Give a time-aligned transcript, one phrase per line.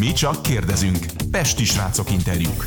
[0.00, 0.98] Mi csak kérdezünk.
[1.30, 2.66] Pesti srácok interjúk.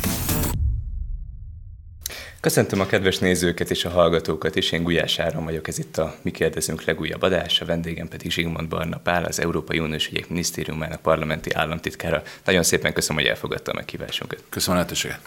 [2.40, 6.14] Köszöntöm a kedves nézőket és a hallgatókat, és én Gulyás Áron vagyok, ez itt a
[6.22, 11.52] Mi kérdezünk legújabb adása, vendégem pedig Zsigmond Barna Pál, az Európai Uniós Ügyek Minisztériumának parlamenti
[11.52, 12.22] államtitkára.
[12.44, 14.42] Nagyon szépen köszönöm, hogy elfogadta a meghívásunkat.
[14.48, 15.20] Köszönöm a lehetőséget.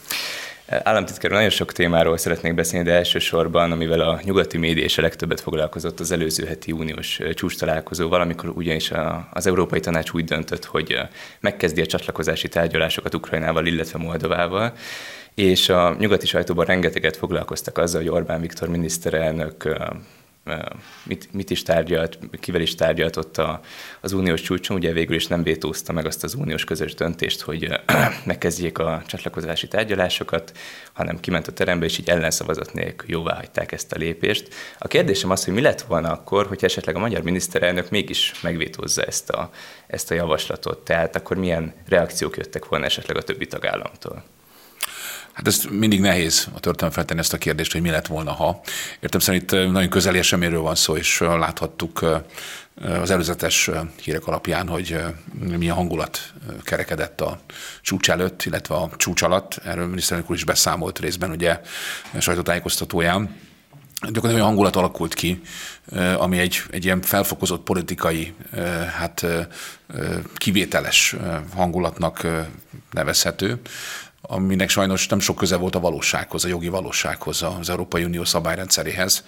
[0.69, 5.41] Államtitkár nagyon sok témáról szeretnék beszélni, de elsősorban, amivel a nyugati média és a legtöbbet
[5.41, 8.91] foglalkozott az előző heti uniós csúcs találkozó, valamikor ugyanis
[9.31, 10.97] az Európai Tanács úgy döntött, hogy
[11.39, 14.73] megkezdi a csatlakozási tárgyalásokat Ukrajnával, illetve Moldovával,
[15.35, 19.77] és a nyugati sajtóban rengeteget foglalkoztak azzal, hogy Orbán Viktor miniszterelnök
[21.03, 23.59] mit, mit is tárgyalt, kivel is tárgyalt ott a,
[24.01, 27.69] az uniós csúcson, ugye végül is nem vétózta meg azt az uniós közös döntést, hogy
[28.25, 30.57] megkezdjék a csatlakozási tárgyalásokat,
[30.93, 34.53] hanem kiment a terembe, és így ellenszavazat nélkül jóvá hagyták ezt a lépést.
[34.79, 39.03] A kérdésem az, hogy mi lett volna akkor, hogy esetleg a magyar miniszterelnök mégis megvétózza
[39.03, 39.49] ezt a,
[39.87, 44.23] ezt a javaslatot, tehát akkor milyen reakciók jöttek volna esetleg a többi tagállamtól?
[45.37, 48.61] Hát ez mindig nehéz a történelem feltenni ezt a kérdést, hogy mi lett volna, ha.
[48.99, 52.05] Értem szerint nagyon közeli eseményről van szó, és láthattuk
[53.01, 53.69] az előzetes
[54.01, 54.99] hírek alapján, hogy
[55.57, 57.39] milyen hangulat kerekedett a
[57.81, 59.59] csúcs előtt, illetve a csúcs alatt.
[59.63, 61.61] Erről miniszterelnök úr is beszámolt részben ugye
[62.19, 63.35] sajtótájékoztatóján.
[64.01, 65.41] Gyakorlatilag olyan hangulat alakult ki,
[66.17, 68.33] ami egy, egy ilyen felfokozott politikai,
[68.97, 69.25] hát
[70.35, 71.15] kivételes
[71.55, 72.27] hangulatnak
[72.91, 73.61] nevezhető,
[74.27, 79.23] aminek sajnos nem sok köze volt a valósághoz, a jogi valósághoz, az Európai Unió szabályrendszeréhez,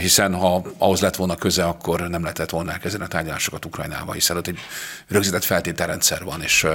[0.00, 4.36] hiszen ha ahhoz lett volna köze, akkor nem lehetett volna elkezdeni a tárgyalásokat Ukrajnával, hiszen
[4.36, 4.58] ott egy
[5.08, 6.66] rögzített feltételrendszer van, és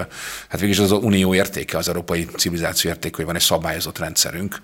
[0.50, 4.62] hát végig az unió értéke, az európai civilizáció értéke, hogy van egy szabályozott rendszerünk,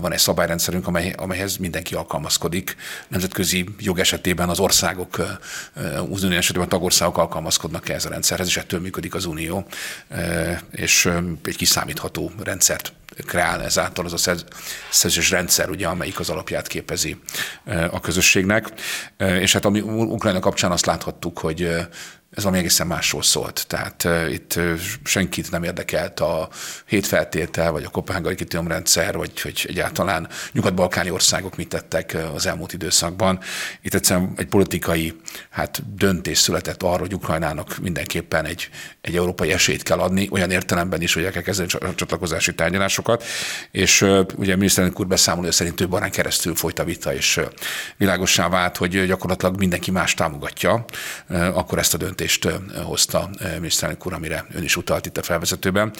[0.00, 2.76] van egy szabályrendszerünk, amely, amelyhez mindenki alkalmazkodik.
[3.08, 5.38] Nemzetközi jog esetében az országok,
[6.10, 9.66] az unió esetében a tagországok alkalmazkodnak ehhez a rendszerhez, és ettől működik az unió,
[10.70, 11.10] és
[11.44, 12.92] egy kiszámítható rendszert
[13.26, 14.34] kreál ezáltal az a
[14.90, 17.20] szerződéses rendszer, ugye, amelyik az alapját képezi
[17.90, 18.68] a közösségnek.
[19.16, 21.68] És hát ami Ukrajna kapcsán azt láthattuk, hogy
[22.34, 23.64] ez valami egészen másról szólt.
[23.68, 24.74] Tehát uh, itt uh,
[25.04, 26.48] senkit nem érdekelt a
[26.86, 33.40] hétfeltétel, vagy a kopenhágai kritériumrendszer, vagy hogy egyáltalán nyugat-balkáni országok mit tettek az elmúlt időszakban.
[33.82, 38.68] Itt egyszerűen egy politikai hát, döntés született arra, hogy Ukrajnának mindenképpen egy,
[39.00, 43.24] egy európai esélyt kell adni, olyan értelemben is, hogy el kell kezdeni a csatlakozási tárgyalásokat.
[43.70, 47.40] És uh, ugye a miniszterelnök úr beszámolója szerint több barán keresztül folyt a vita, és
[47.96, 50.84] világossá vált, hogy gyakorlatilag mindenki más támogatja
[51.28, 52.48] akkor ezt a döntést döntést
[52.84, 55.92] hozta miniszterelnök úr, amire ön is utalt itt a felvezetőben.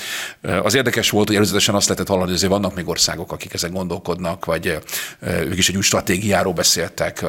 [0.63, 3.73] Az érdekes volt, hogy előzetesen azt lehetett hallani, hogy azért vannak még országok, akik ezen
[3.73, 4.79] gondolkodnak, vagy
[5.21, 7.25] ők is egy új stratégiáról beszéltek,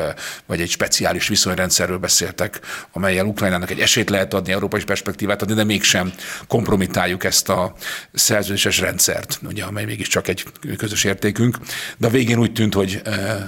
[0.46, 2.60] vagy egy speciális viszonyrendszerről beszéltek,
[2.92, 6.14] amelyel Ukrajnának egy esélyt lehet adni, európai perspektívát adni, de mégsem
[6.48, 7.74] kompromitáljuk ezt a
[8.14, 10.46] szerződéses rendszert, ugye, amely mégiscsak egy
[10.78, 11.58] közös értékünk.
[11.98, 13.02] De a végén úgy tűnt, hogy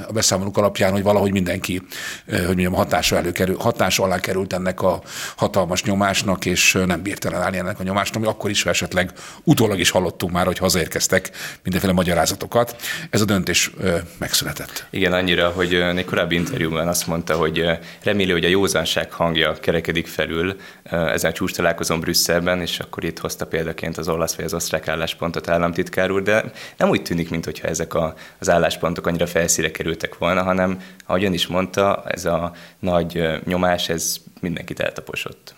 [0.08, 1.82] a beszámolók alapján, hogy valahogy mindenki,
[2.28, 5.02] hogy mondjam, hatása, előkerül, hatása alá került ennek a
[5.38, 9.12] hatalmas nyomásnak, és nem bírt elállni ennek a nyomásnak, ami akkor is esetleg
[9.44, 11.30] utólag is hallottunk már, hogy hazaérkeztek
[11.64, 12.76] mindenféle magyarázatokat.
[13.10, 13.72] Ez a döntés
[14.18, 14.86] megszületett.
[14.90, 17.66] Igen, annyira, hogy egy korábbi interjúban azt mondta, hogy
[18.04, 23.48] reméli, hogy a józanság hangja kerekedik felül ezen csúcs találkozón Brüsszelben, és akkor itt hozta
[23.48, 26.44] példaként az olasz vagy az osztrák álláspontot államtitkár úr, de
[26.78, 31.34] nem úgy tűnik, mintha ezek a, az álláspontok annyira felszíre kerültek volna, hanem, ahogy ön
[31.34, 35.54] is mondta, ez a nagy nyomás, ez mindenkit eltaposott,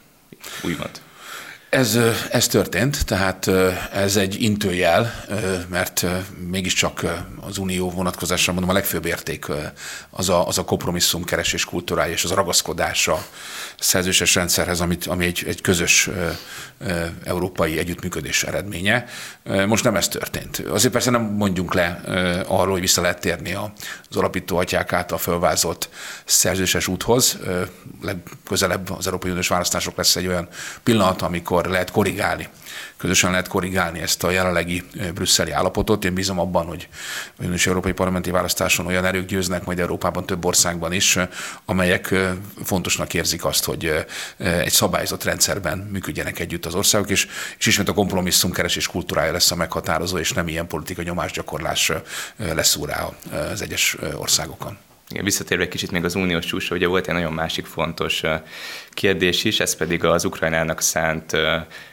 [0.63, 1.01] úgymond.
[1.69, 1.99] Ez,
[2.31, 3.47] ez történt, tehát
[3.93, 5.25] ez egy intőjel,
[5.67, 6.05] mert
[6.47, 7.05] mégiscsak
[7.41, 9.45] az unió vonatkozásra mondom a legfőbb érték
[10.09, 13.25] az a, az a kompromisszum keresés kultúrája és az a ragaszkodása
[13.79, 16.09] szerzőses rendszerhez, amit, ami egy, egy közös
[17.23, 19.05] európai együttműködés eredménye.
[19.67, 20.63] Most nem ez történt.
[20.69, 22.01] Azért persze nem mondjunk le
[22.47, 25.89] arról, hogy vissza lehet térni az alapító atyák által felvázolt
[26.25, 27.37] szerzőses úthoz.
[28.01, 30.47] Legközelebb az Európai Uniós választások lesz egy olyan
[30.83, 32.47] pillanat, amikor lehet korrigálni
[32.99, 36.05] közösen lehet korrigálni ezt a jelenlegi brüsszeli állapotot.
[36.05, 36.87] Én bízom abban, hogy
[37.37, 41.17] a európai parlamenti választáson olyan erők győznek majd Európában több országban is,
[41.65, 42.15] amelyek
[42.63, 44.05] fontosnak érzik azt, hogy
[44.37, 49.51] egy szabályozott rendszerben működjenek együtt az országok, és, és ismét a kompromisszum keresés kultúrája lesz
[49.51, 51.91] a meghatározó, és nem ilyen politikai nyomásgyakorlás
[52.37, 53.09] lesz rá
[53.51, 54.77] az egyes országokon.
[55.09, 58.23] Igen, visszatérve egy kicsit még az uniós csúcsra, ugye volt egy nagyon másik fontos
[58.89, 61.37] kérdés is, ez pedig az Ukrajnának szánt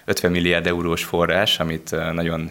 [0.05, 2.51] 50 milliárd eurós forrás, amit nagyon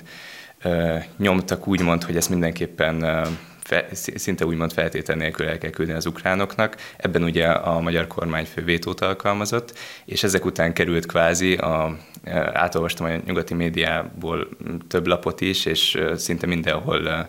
[1.17, 3.25] nyomtak úgymond, hogy ezt mindenképpen
[3.63, 6.75] fe, szinte úgymond feltétel nélkül el kell küldeni az ukránoknak.
[6.97, 11.97] Ebben ugye a magyar kormányfő vétót alkalmazott, és ezek után került kvázi, a,
[12.53, 14.47] átolvastam a nyugati médiából
[14.87, 17.27] több lapot is, és szinte mindenhol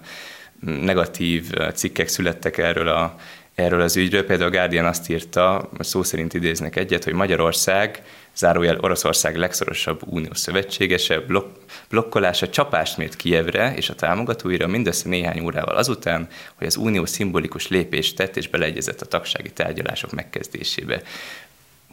[0.60, 3.16] negatív cikkek születtek erről a
[3.56, 4.24] erről az ügyről.
[4.24, 8.02] Például a Guardian azt írta, szó szerint idéznek egyet, hogy Magyarország,
[8.34, 11.46] zárójel Oroszország legszorosabb uniós szövetségese, blok,
[11.88, 17.68] blokkolása csapást mért Kievre és a támogatóira mindössze néhány órával azután, hogy az unió szimbolikus
[17.68, 21.02] lépést tett és beleegyezett a tagsági tárgyalások megkezdésébe.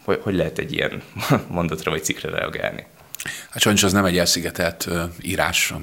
[0.03, 1.01] Hogy, hogy lehet egy ilyen
[1.47, 2.85] mondatra vagy cikkre reagálni?
[3.49, 4.87] Hát sajnos az nem egy elszigetelt
[5.21, 5.73] írás,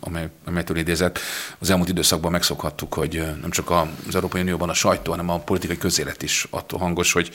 [0.00, 1.18] amely, amelytől idézett.
[1.58, 5.78] Az elmúlt időszakban megszokhattuk, hogy nem csak az Európai Unióban a sajtó, hanem a politikai
[5.78, 7.30] közélet is attól hangos, hogy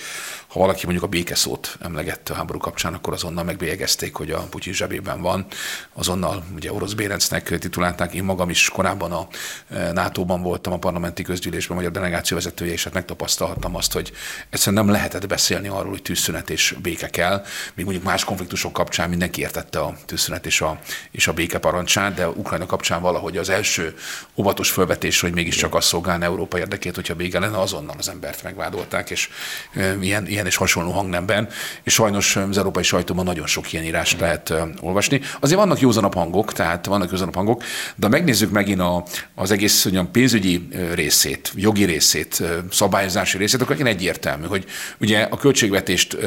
[0.48, 4.74] ha valaki mondjuk a békeszót emlegette a háború kapcsán, akkor azonnal megbélyegezték, hogy a Putyin
[4.74, 5.46] zsebében van.
[5.94, 8.14] Azonnal ugye orosz bérencnek titulálták.
[8.14, 9.28] Én magam is korábban a
[9.94, 14.12] NATO-ban voltam, a parlamenti közgyűlésben, magyar delegáció vezetője, és hát megtapasztalhattam azt, hogy
[14.50, 17.44] egyszerűen nem lehetett beszélni arról, hogy tűzszünet és béke kell.
[17.74, 20.80] Még mondjuk más konfliktusok kapcsán mindenki ért értette a tűzszünet és a,
[21.12, 23.96] és a béke parancsát, de Ukrajna kapcsán valahogy az első
[24.36, 29.10] óvatos felvetés, hogy mégiscsak az szolgálna Európa érdekét, hogyha béke lenne, azonnal az embert megvádolták,
[29.10, 29.30] és
[30.02, 31.50] ilyen, ilyen és hasonló hangnemben.
[31.84, 35.22] És sajnos az európai sajtóban nagyon sok ilyen írást lehet olvasni.
[35.40, 37.64] Azért vannak józanabb hangok, tehát vannak józanabb hangok,
[37.96, 39.04] de megnézzük megint a,
[39.36, 44.66] az egész mondjam, pénzügyi részét, jogi részét, szabályozási részét, akkor egyértelmű, hogy
[44.98, 46.18] ugye a költségvetést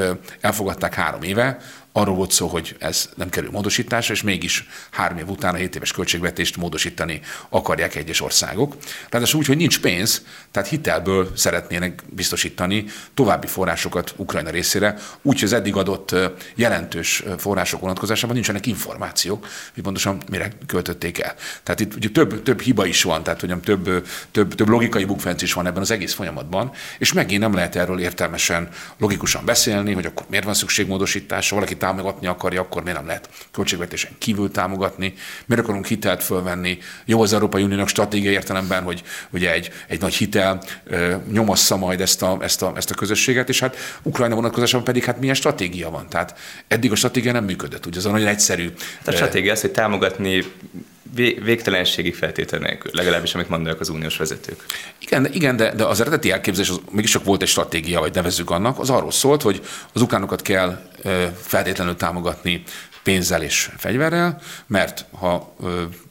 [0.41, 1.59] elfogadták három éve,
[1.93, 5.77] arról volt szó, hogy ez nem kerül módosításra, és mégis három év után a 7
[5.77, 8.77] éves költségvetést módosítani akarják egyes országok.
[9.09, 15.53] Tehát úgy, hogy nincs pénz, tehát hitelből szeretnének biztosítani további forrásokat Ukrajna részére, úgyhogy az
[15.53, 16.15] eddig adott
[16.55, 21.35] jelentős források vonatkozásában nincsenek információk, hogy pontosan mire költötték el.
[21.63, 25.43] Tehát itt ugye több, több hiba is van, tehát hogy több, több, több logikai bukfenc
[25.43, 28.69] is van ebben az egész folyamatban, és megint nem lehet erről értelmesen,
[28.99, 33.29] logikusan beszélni, hogy akkor miért van szükség módosításra, valaki támogatni akarja, akkor miért nem lehet
[33.51, 35.15] költségvetésen kívül támogatni,
[35.47, 36.79] miért akarunk hitelt fölvenni.
[37.05, 40.63] Jó az Európai Uniónak stratégiai értelemben, hogy ugye egy, egy nagy hitel
[41.33, 45.21] nyomassza majd ezt a, ezt, a, ezt a közösséget, és hát Ukrajna vonatkozásában pedig hát
[45.21, 46.09] milyen stratégia van.
[46.09, 46.39] Tehát
[46.69, 48.73] eddig a stratégia nem működött, ugye az a nagyon egyszerű.
[49.05, 50.45] A stratégia az, hogy támogatni
[51.15, 54.65] végtelenségi feltétel nélkül, legalábbis amit mondanak az uniós vezetők.
[54.99, 58.51] Igen, igen de, de az eredeti elképzelés az mégis csak volt egy stratégia, vagy nevezzük
[58.51, 59.61] annak, az arról szólt, hogy
[59.93, 60.91] az ukránokat kell
[61.43, 62.63] feltétlenül támogatni
[63.03, 65.55] pénzzel és fegyverrel, mert ha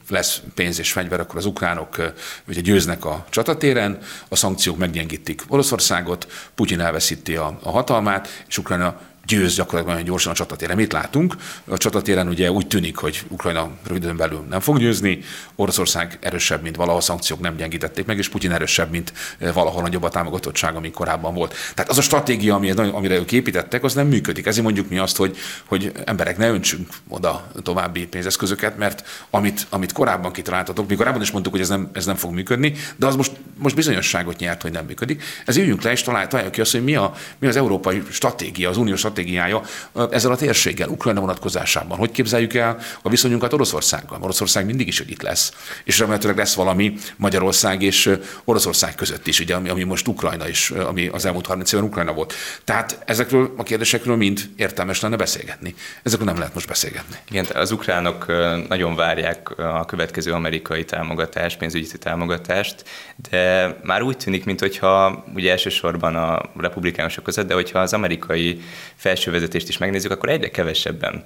[0.08, 2.12] lesz pénz és fegyver, akkor az ukránok
[2.48, 3.98] ugye győznek a csatatéren,
[4.28, 10.32] a szankciók meggyengítik Oroszországot, Putyin elveszíti a, a hatalmát, és Ukrajna győz gyakorlatilag nagyon gyorsan
[10.32, 10.76] a csatatéren.
[10.76, 11.36] Mit látunk?
[11.64, 15.20] A csatatéren ugye úgy tűnik, hogy Ukrajna röviden belül nem fog győzni,
[15.56, 19.82] Oroszország erősebb, mint valaha, a szankciók nem gyengítették meg, és Putyin erősebb, mint eh, valahol
[19.82, 21.54] nagyobb a támogatottság, ami korábban volt.
[21.74, 22.54] Tehát az a stratégia,
[22.92, 24.46] amire ők építettek, az nem működik.
[24.46, 29.92] Ezért mondjuk mi azt, hogy, hogy emberek ne öntsünk oda további pénzeszközöket, mert amit, amit
[29.92, 33.16] korábban kitaláltatok, mi korábban is mondtuk, hogy ez nem, ez nem fog működni, de az
[33.16, 35.22] most, most bizonyosságot nyert, hogy nem működik.
[35.44, 38.76] Ezért üljünk le és találjuk ki azt, hogy mi, a, mi az európai stratégia, az
[38.76, 39.62] uniós stratégiája
[40.10, 41.98] ezzel a térséggel, Ukrajna vonatkozásában.
[41.98, 44.18] Hogy képzeljük el a viszonyunkat Oroszországgal?
[44.22, 45.52] Oroszország mindig is itt lesz,
[45.84, 50.70] és remélhetőleg lesz valami Magyarország és Oroszország között is, ugye, ami, ami most Ukrajna is,
[50.70, 52.34] ami az elmúlt 30 évben Ukrajna volt.
[52.64, 55.74] Tehát ezekről a kérdésekről mind értelmes lenne beszélgetni.
[56.02, 57.16] Ezekről nem lehet most beszélgetni.
[57.30, 58.26] Igen, az ukránok
[58.68, 62.84] nagyon várják a következő amerikai támogatást, pénzügyi támogatást,
[63.30, 68.60] de már úgy tűnik, mintha ugye elsősorban a republikánusok között, de hogyha az amerikai
[69.08, 71.22] felső vezetést is megnézzük, akkor egyre kevesebben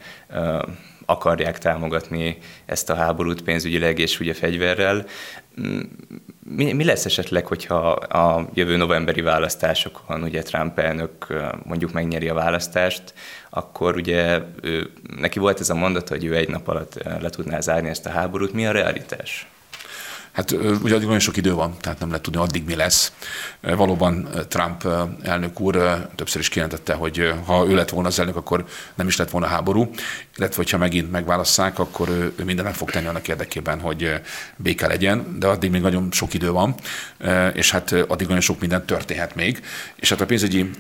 [1.04, 5.06] akarják támogatni ezt a háborút pénzügyileg és ugye fegyverrel.
[5.60, 5.80] Mm,
[6.44, 11.26] mi, mi lesz esetleg, hogyha a jövő novemberi választásokon ugye Trump elnök
[11.64, 13.14] mondjuk megnyeri a választást,
[13.50, 17.60] akkor ugye ő, neki volt ez a mondat, hogy ő egy nap alatt le tudná
[17.60, 18.52] zárni ezt a háborút.
[18.52, 19.46] Mi a realitás?
[20.32, 23.12] Hát ugye addig nagyon sok idő van, tehát nem lehet tudni, addig mi lesz.
[23.60, 24.88] Valóban Trump
[25.22, 29.16] elnök úr többször is kijelentette, hogy ha ő lett volna az elnök, akkor nem is
[29.16, 29.90] lett volna háború,
[30.36, 34.20] illetve hogyha megint megválasszák, akkor ő, ő meg fog tenni annak érdekében, hogy
[34.56, 36.74] béke legyen, de addig még nagyon sok idő van,
[37.52, 39.62] és hát addig nagyon sok minden történhet még.
[39.96, 40.70] És hát a pénzügyi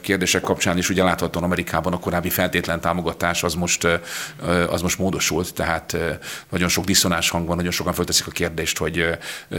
[0.00, 3.88] kérdések kapcsán is ugye láthatóan Amerikában a korábbi feltétlen támogatás az most,
[4.68, 5.96] az most módosult, tehát
[6.50, 9.18] nagyon sok diszonás hang van, nagyon sokan fölteszik a kérdést, hogy hogy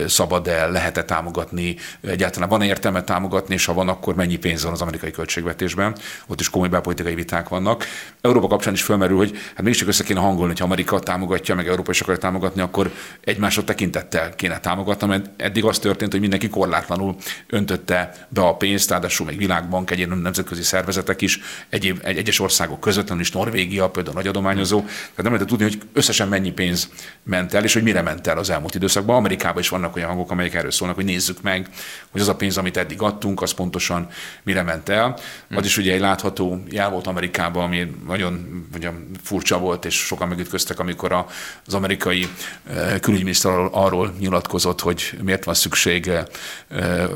[0.09, 4.81] szabad-e, lehet-e támogatni, egyáltalán van-e értelme támogatni, és ha van, akkor mennyi pénz van az
[4.81, 5.95] amerikai költségvetésben.
[6.27, 7.85] Ott is komoly belpolitikai viták vannak.
[8.21, 11.91] Európa kapcsán is felmerül, hogy hát mégiscsak össze kéne hangolni, hogy Amerika támogatja, meg Európa
[11.91, 12.91] is akarja támogatni, akkor
[13.23, 17.15] egymásra tekintettel kéne támogatni, mert eddig az történt, hogy mindenki korlátlanul
[17.47, 22.79] öntötte be a pénzt, ráadásul még világbank, egyéb nemzetközi szervezetek is, egyéb, egy, egyes országok
[22.79, 26.89] közvetlenül is, Norvégia például nagy adományozó, tehát nem lehet tudni, hogy összesen mennyi pénz
[27.23, 29.15] ment el, és hogy mire ment el az elmúlt időszakban.
[29.29, 31.69] Amerikában is vannak olyan hangok, amelyek erről szólnak, hogy nézzük meg,
[32.11, 34.07] hogy az a pénz, amit eddig adtunk, az pontosan
[34.43, 35.17] mire ment el.
[35.55, 40.27] Az is ugye egy látható jel volt Amerikában, ami nagyon mondjam, furcsa volt, és sokan
[40.27, 41.25] megütköztek, amikor
[41.65, 42.27] az amerikai
[42.69, 46.23] eh, külügyminiszter arról nyilatkozott, hogy miért van szükség eh,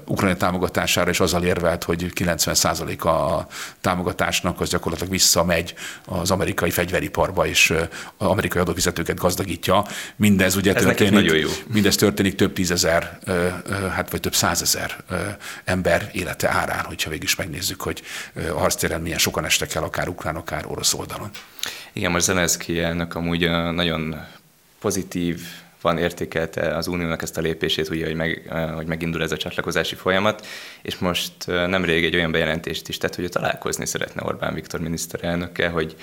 [0.05, 3.48] Ukrajna támogatására, és azzal érvelt, hogy 90%-a a
[3.82, 5.74] támogatásnak az gyakorlatilag visszamegy
[6.05, 9.86] az amerikai fegyveriparba, és eh, az amerikai adófizetőket gazdagítja.
[10.15, 11.50] Mindez ugye Ez történik, nagyon jó.
[11.67, 13.19] mindez történik több tízezer,
[13.91, 15.03] hát vagy több százezer
[15.63, 18.01] ember élete árán, hogyha végig is megnézzük, hogy
[18.50, 21.29] a harctéren milyen sokan estek el, akár ukrán, akár orosz oldalon.
[21.93, 24.25] Igen, most Zelenszky elnök amúgy nagyon
[24.79, 25.41] pozitív
[25.81, 29.95] van értékelte az Uniónak ezt a lépését, ugye, hogy, meg, hogy megindul ez a csatlakozási
[29.95, 30.45] folyamat,
[30.81, 35.95] és most nemrég egy olyan bejelentést is tett, hogy találkozni szeretne Orbán Viktor miniszterelnökkel, hogy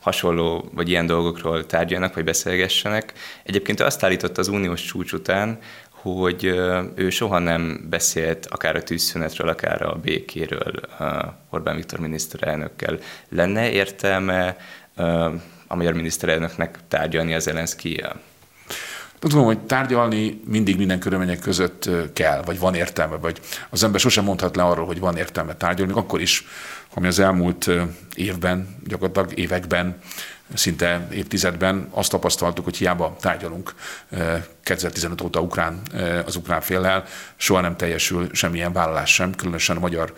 [0.00, 3.12] hasonló vagy ilyen dolgokról tárgyalnak, vagy beszélgessenek.
[3.42, 5.58] Egyébként azt állította az uniós csúcs után,
[5.90, 6.44] hogy
[6.94, 10.72] ő soha nem beszélt akár a tűzszünetről, akár a békéről
[11.50, 12.98] Orbán Viktor miniszterelnökkel.
[13.28, 14.56] Lenne értelme
[15.66, 17.46] a magyar miniszterelnöknek tárgyalni az
[19.18, 24.24] Tudom, hogy tárgyalni mindig minden körülmények között kell, vagy van értelme, vagy az ember sosem
[24.24, 26.46] mondhat le arról, hogy van értelme tárgyalni, akkor is,
[26.94, 27.70] ami az elmúlt
[28.14, 29.98] évben, gyakorlatilag években
[30.54, 33.74] szinte évtizedben azt tapasztaltuk, hogy hiába tárgyalunk
[34.62, 35.80] 2015 óta ukrán,
[36.26, 37.04] az ukrán féllel,
[37.36, 40.14] soha nem teljesül semmilyen vállalás sem, különösen a magyar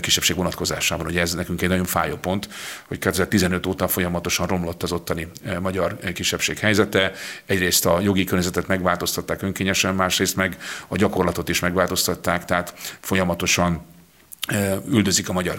[0.00, 1.06] kisebbség vonatkozásában.
[1.06, 2.48] Ugye ez nekünk egy nagyon fájó pont,
[2.88, 5.28] hogy 2015 óta folyamatosan romlott az ottani
[5.60, 7.12] magyar kisebbség helyzete.
[7.46, 10.56] Egyrészt a jogi környezetet megváltoztatták önkényesen, másrészt meg
[10.88, 13.96] a gyakorlatot is megváltoztatták, tehát folyamatosan
[14.90, 15.58] üldözik a magyar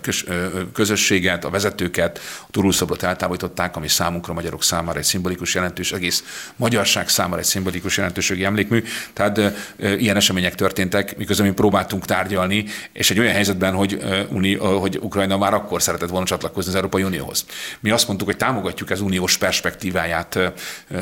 [0.74, 6.24] közösséget, a vezetőket, a turulszobrot eltávolították, ami számunkra, magyarok számára egy szimbolikus jelentős, egész
[6.56, 8.84] magyarság számára egy szimbolikus jelentőségi emlékmű.
[9.14, 9.42] Tehát
[9.78, 15.38] ilyen események történtek, miközben mi próbáltunk tárgyalni, és egy olyan helyzetben, hogy, Uni, hogy Ukrajna
[15.38, 17.46] már akkor szeretett volna csatlakozni az Európai Unióhoz.
[17.80, 20.40] Mi azt mondtuk, hogy támogatjuk az uniós perspektíváját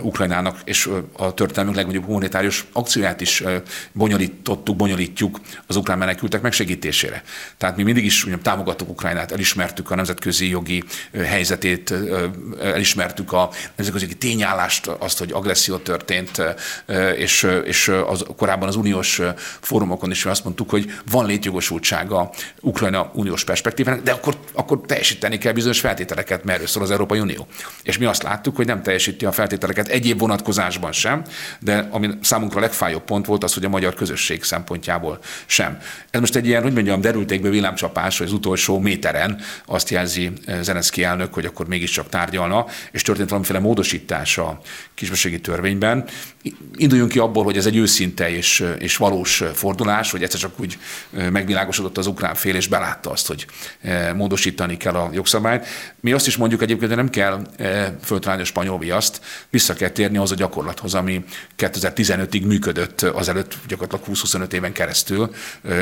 [0.02, 3.44] Ukrajnának, és a történelmünk legnagyobb humanitárius akcióját is
[3.92, 7.24] bonyolítottuk, bonyolítjuk az ukrán menekültek megsegítésére.
[7.58, 11.94] Tehát mi mindig is mondjam, támogattuk Ukrajnát, elismertük a nemzetközi jogi helyzetét,
[12.62, 16.42] elismertük a nemzetközi tényállást, azt, hogy agresszió történt,
[17.18, 19.22] és, és az, korábban az uniós
[19.60, 22.32] fórumokon is azt mondtuk, hogy van létjogosultsága
[22.62, 27.20] Ukrajna uniós perspektívának, de akkor, akkor teljesíteni kell bizonyos feltételeket, mert erről szól az Európai
[27.20, 27.48] Unió.
[27.84, 31.24] És mi azt láttuk, hogy nem teljesíti a feltételeket egyéb vonatkozásban sem,
[31.60, 35.78] de ami számunkra a legfájóbb pont volt az, hogy a magyar közösség szempontjából sem.
[36.10, 40.62] Ez most egy ilyen, hogy mondjam, derültékből villámcsapás, hogy az utolsó méteren azt jelzi eh,
[40.62, 44.60] Zelenszky elnök, hogy akkor mégiscsak tárgyalna, és történt valamiféle módosítás a
[44.94, 46.06] kisbességi törvényben.
[46.76, 50.60] Induljunk ki abból, hogy ez egy őszinte és, eh, és valós fordulás, hogy egyszer csak
[50.60, 50.78] úgy
[51.18, 53.46] eh, megvilágosodott az ukrán fél, és belátta azt, hogy
[54.16, 55.66] módosítani kell a jogszabályt.
[56.00, 57.42] Mi azt is mondjuk egyébként, hogy nem kell
[58.04, 61.24] föltalálni a spanyol viaszt, vissza kell térni az a gyakorlathoz, ami
[61.58, 65.34] 2015-ig működött azelőtt gyakorlatilag 20-25 éven keresztül,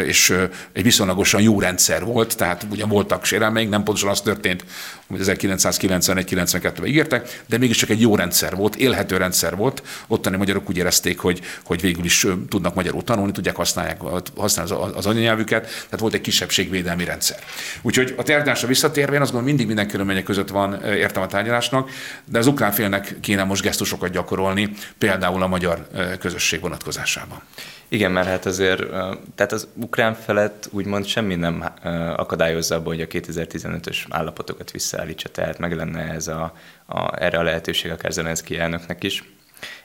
[0.05, 0.35] és
[0.73, 4.65] egy viszonylagosan jó rendszer volt, tehát ugye voltak sérelmeink, nem pontosan az történt,
[5.08, 9.84] amit 1991-92-ben ígértek, de mégiscsak egy jó rendszer volt, élhető rendszer volt.
[10.08, 14.01] Ottani magyarok úgy érezték, hogy, hogy végül is tudnak magyarul tanulni, tudják használják,
[14.36, 17.39] használni az anyanyelvüket, tehát volt egy kisebbségvédelmi rendszer.
[17.82, 21.89] Úgyhogy a tárgyalásra visszatérve, én azt gondolom, mindig minden körülmények között van értem a tárgyalásnak,
[22.25, 25.88] de az ukrán félnek kéne most gesztusokat gyakorolni, például a magyar
[26.20, 27.41] közösség vonatkozásában.
[27.87, 28.89] Igen, mert hát azért,
[29.35, 31.73] tehát az ukrán felett úgymond semmi nem
[32.15, 36.53] akadályozza abban, hogy a 2015-ös állapotokat visszaállítsa, tehát meg lenne ez a,
[36.85, 39.23] a, erre a lehetőség akár Zelenszky elnöknek is.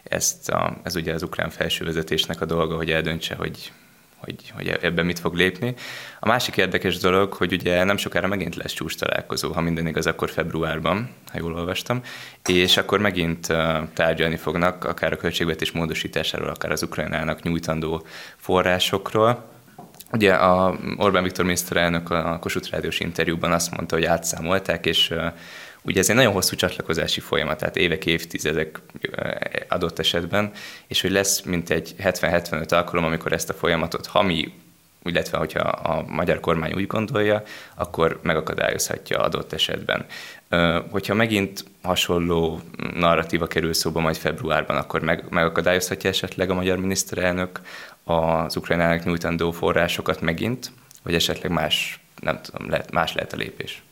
[0.03, 3.73] Ezt a, ez ugye az ukrán felsővezetésnek a dolga, hogy eldöntse, hogy
[4.21, 5.75] hogy, hogy ebben mit fog lépni.
[6.21, 10.07] A másik érdekes dolog, hogy ugye nem sokára megint lesz csúcs találkozó, ha minden igaz,
[10.07, 12.01] akkor februárban, ha jól olvastam,
[12.47, 13.47] és akkor megint
[13.95, 19.49] tárgyalni fognak akár a költségvetés módosításáról, akár az Ukrajnának nyújtandó forrásokról.
[20.13, 25.15] Ugye a Orbán Viktor miniszterelnök a Kossuth Rádiós interjúban azt mondta, hogy átszámolták, és
[25.83, 28.81] Ugye ez egy nagyon hosszú csatlakozási folyamat, tehát évek, évtizedek
[29.69, 30.53] adott esetben,
[30.87, 34.53] és hogy lesz mint egy 70-75 alkalom, amikor ezt a folyamatot, ha mi
[35.05, 37.43] illetve hogyha a magyar kormány úgy gondolja,
[37.75, 40.07] akkor megakadályozhatja adott esetben.
[40.91, 42.61] Hogyha megint hasonló
[42.95, 47.61] narratíva kerül szóba majd februárban, akkor meg, megakadályozhatja esetleg a magyar miniszterelnök
[48.05, 50.73] az Ukrajnának nyújtandó forrásokat megint,
[51.03, 53.83] vagy esetleg más, nem tudom, lehet, más lehet a lépés.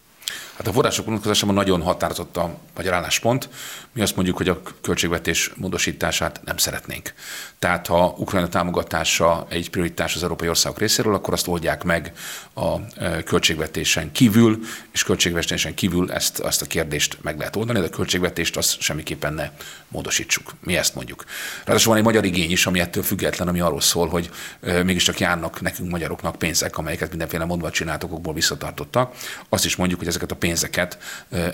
[0.58, 3.48] Hát a források vonatkozásában nagyon határozott a magyar álláspont.
[3.92, 7.12] Mi azt mondjuk, hogy a költségvetés módosítását nem szeretnénk.
[7.58, 12.12] Tehát ha Ukrajna támogatása egy prioritás az európai országok részéről, akkor azt oldják meg
[12.54, 14.58] a e, költségvetésen kívül,
[14.92, 19.32] és költségvetésen kívül ezt, azt a kérdést meg lehet oldani, de a költségvetést azt semmiképpen
[19.32, 19.50] ne
[19.88, 20.52] módosítsuk.
[20.60, 21.24] Mi ezt mondjuk.
[21.64, 25.20] Ráadásul van egy magyar igény is, ami ettől független, ami arról szól, hogy e, mégiscsak
[25.20, 29.14] járnak nekünk magyaroknak pénzek, amelyeket mindenféle mondva csináltokokból visszatartottak.
[29.48, 30.46] Azt is mondjuk, hogy ezeket a pénzeket,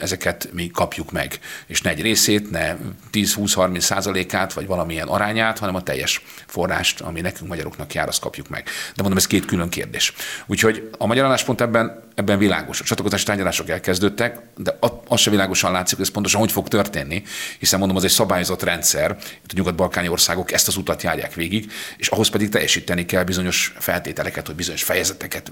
[0.00, 1.38] ezeket mi kapjuk meg.
[1.66, 2.76] És ne egy részét, ne
[3.12, 8.48] 10-20-30 százalékát, vagy valamilyen arányát, hanem a teljes forrást, ami nekünk magyaroknak jár, azt kapjuk
[8.48, 8.64] meg.
[8.64, 10.12] De mondom, ez két külön kérdés.
[10.46, 12.80] Úgyhogy a magyar álláspont ebben, ebben világos.
[12.80, 17.22] A csatlakozási tárgyalások elkezdődtek, de az se világosan látszik, hogy ez pontosan hogy fog történni,
[17.58, 21.72] hiszen mondom, az egy szabályozott rendszer, itt a nyugat-balkáni országok ezt az utat járják végig,
[21.96, 25.50] és ahhoz pedig teljesíteni kell bizonyos feltételeket, hogy bizonyos fejezeteket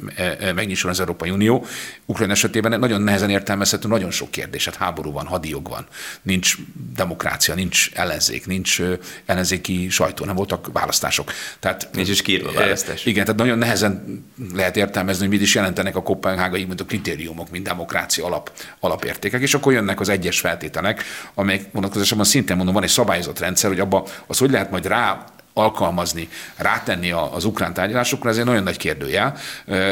[0.54, 1.66] megnyisson az Európai Unió.
[2.06, 4.64] Ukrajna esetében nagyon nehezen értelmezhető nagyon sok kérdés.
[4.64, 5.86] Hát háború van, hadijog van,
[6.22, 6.56] nincs
[6.94, 8.80] demokrácia, nincs ellenzék, nincs
[9.26, 11.32] ellenzéki sajtó, nem voltak választások.
[11.58, 13.04] Tehát, nincs is kiírva választás.
[13.04, 14.24] Igen, tehát nagyon nehezen
[14.54, 19.40] lehet értelmezni, hogy mit is jelentenek a kopenhágai mint a kritériumok, mint demokrácia alap, alapértékek,
[19.40, 23.80] és akkor jönnek az egyes feltételek, amelyek vonatkozásában szintén mondom, van egy szabályozott rendszer, hogy
[23.80, 28.76] abba az hogy lehet majd rá alkalmazni, rátenni az ukrán tárgyalásokra, ez egy nagyon nagy
[28.76, 29.36] kérdőjel,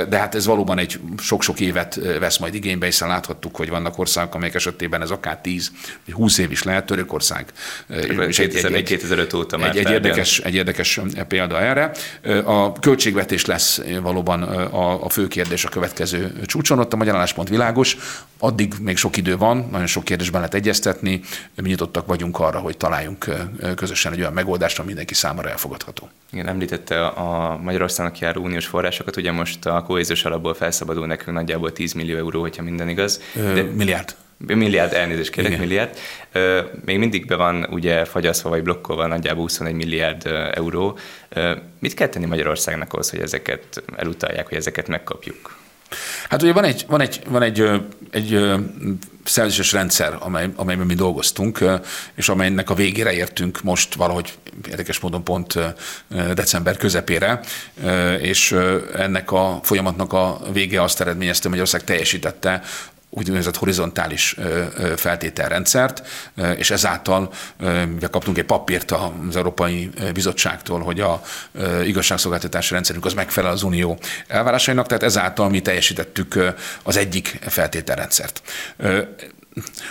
[0.09, 4.35] de hát ez valóban egy sok-sok évet vesz majd igénybe, hiszen láthattuk, hogy vannak országok,
[4.35, 5.71] amelyek esetében ez akár 10
[6.05, 7.47] vagy 20 év is lehet, Törökország.
[8.29, 11.91] És egy, egy, egy, 2005 óta már egy, egy, érdekes, egy érdekes példa erre.
[12.45, 17.49] A költségvetés lesz valóban a, a fő kérdés a következő csúcson, ott a magyar álláspont
[17.49, 17.97] világos,
[18.39, 21.21] addig még sok idő van, nagyon sok kérdésben lehet egyeztetni,
[21.55, 23.27] mi nyitottak vagyunk arra, hogy találjunk
[23.77, 26.09] közösen egy olyan megoldást, ami mindenki számára elfogadható.
[26.33, 31.73] Igen, említette a Magyarországnak járó uniós forrásokat, ugye most a kohéziós alapból felszabadul nekünk nagyjából
[31.73, 33.21] 10 millió euró, hogyha minden igaz.
[33.35, 34.15] De milliárd.
[34.47, 35.61] Milliárd, elnézést kérek, Igen.
[35.63, 35.99] milliárd.
[36.85, 40.99] Még mindig be van ugye fagyaszva vagy blokkolva nagyjából 21 milliárd euró.
[41.79, 45.60] Mit kell tenni Magyarországnak ahhoz, hogy ezeket elutalják, hogy ezeket megkapjuk?
[46.29, 47.71] Hát ugye van egy, van egy, van egy,
[48.11, 48.41] egy
[49.25, 51.65] szerződéses rendszer, amely, amelyben mi dolgoztunk,
[52.15, 54.33] és amelynek a végére értünk most valahogy
[54.69, 55.59] érdekes módon pont
[56.35, 57.41] december közepére,
[58.21, 58.57] és
[58.95, 62.63] ennek a folyamatnak a vége azt eredményezte, hogy Magyarország teljesítette
[63.11, 64.37] úgynevezett horizontális
[64.97, 66.07] feltételrendszert,
[66.57, 67.33] és ezáltal
[68.11, 71.23] kaptunk egy papírt az Európai Bizottságtól, hogy a
[71.85, 78.43] igazságszolgáltatási rendszerünk az megfelel az Unió elvárásainak, tehát ezáltal mi teljesítettük az egyik feltételrendszert.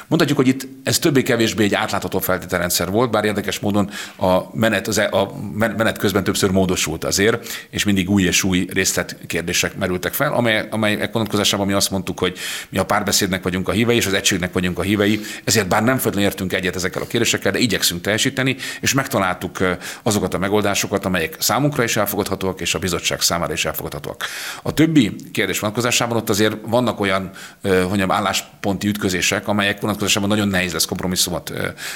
[0.08, 4.98] Mondhatjuk, hogy itt ez többé-kevésbé egy átlátható feltételrendszer volt, bár érdekes módon a menet, az,
[4.98, 10.34] e- a menet közben többször módosult azért, és mindig új és új részletkérdések merültek fel,
[10.34, 12.38] amely, amely vonatkozásában mi azt mondtuk, hogy
[12.70, 15.96] mi a párbeszédnek vagyunk a hívei, és az egységnek vagyunk a hívei, ezért bár nem
[15.96, 19.58] feltétlenül értünk egyet ezekkel a kérdésekkel, de igyekszünk teljesíteni, és megtaláltuk
[20.04, 24.26] azokat a megoldásokat, amelyek számunkra is elfogadhatóak, és a bizottság számára is elfogadhatóak.
[24.62, 30.74] A többi kérdés vonatkozásában ott azért vannak olyan, hogy állásponti ütközések, amelyek vonatkozásában nagyon nehéz
[30.74, 31.54] lesz kompromisszumot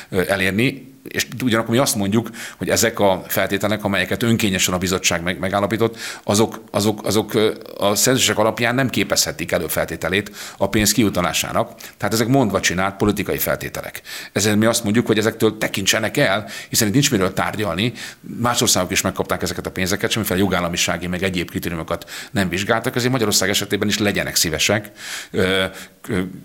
[0.10, 5.40] elérni, és ugyanakkor mi azt mondjuk, hogy ezek a feltételek, amelyeket önkényesen a bizottság meg,
[5.40, 7.34] megállapított, azok, azok, azok
[7.78, 11.72] a szerződések alapján nem képezhetik előfeltételét a pénz kiutalásának.
[11.98, 14.02] Tehát ezek mondva csinált politikai feltételek.
[14.32, 17.94] Ezért mi azt mondjuk, hogy ezektől tekintsenek el, hiszen itt nincs miről tárgyalni.
[18.20, 23.12] Más országok is megkapták ezeket a pénzeket, semmiféle jogállamisági, meg egyéb kritériumokat nem vizsgáltak, ezért
[23.12, 24.92] Magyarország esetében is legyenek szívesek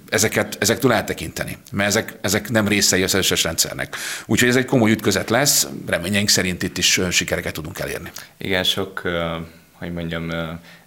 [0.09, 3.97] ezeket, ezektől eltekinteni, mert ezek, ezek nem részei a szerződéses rendszernek.
[4.27, 8.11] Úgyhogy Úgyhogy ez egy komoly ütközet lesz, reményeink szerint itt is sikereket tudunk elérni.
[8.39, 9.03] Igen, sok
[9.73, 10.31] hogy mondjam,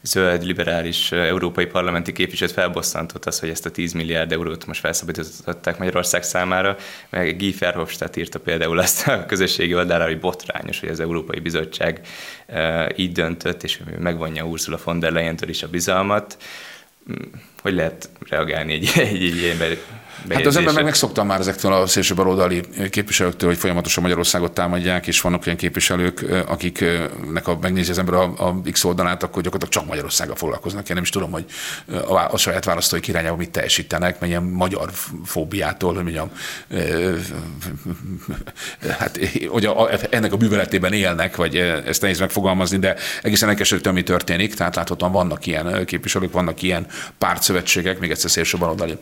[0.01, 5.77] zöld, liberális európai parlamenti képviselőt felbosszantott az, hogy ezt a 10 milliárd eurót most felszabadították
[5.77, 6.77] Magyarország számára,
[7.09, 12.01] meg Guy Verhofstadt írta például azt a közösségi oldalra, hogy botrányos, hogy az Európai Bizottság
[12.95, 16.37] így döntött, és megvonja Ursula von der Leyen-től is a bizalmat.
[17.61, 19.57] Hogy lehet reagálni egy, egy, egy ilyen
[20.29, 25.07] Hát az ember meg megszoktam már ezektől a szélső baloldali képviselőktől, hogy folyamatosan Magyarországot támadják,
[25.07, 29.73] és vannak olyan képviselők, akiknek a megnézi az ember a, a X oldalát, akkor gyakorlatilag
[29.73, 30.89] csak Magyarországgal foglalkoznak.
[30.89, 31.45] Én nem is tudom, hogy
[32.07, 34.89] a, a saját választói irányába mit teljesítenek, mert ilyen magyar
[35.25, 36.31] fóbiától, hogy mondjam,
[38.99, 44.03] hát, hogy a, ennek a műveletében élnek, vagy ezt nehéz megfogalmazni, de egészen elkeserítő, ami
[44.03, 44.53] történik.
[44.53, 48.97] Tehát láthatóan vannak ilyen képviselők, vannak ilyen pártszövetségek, még egyszer szélső baloldali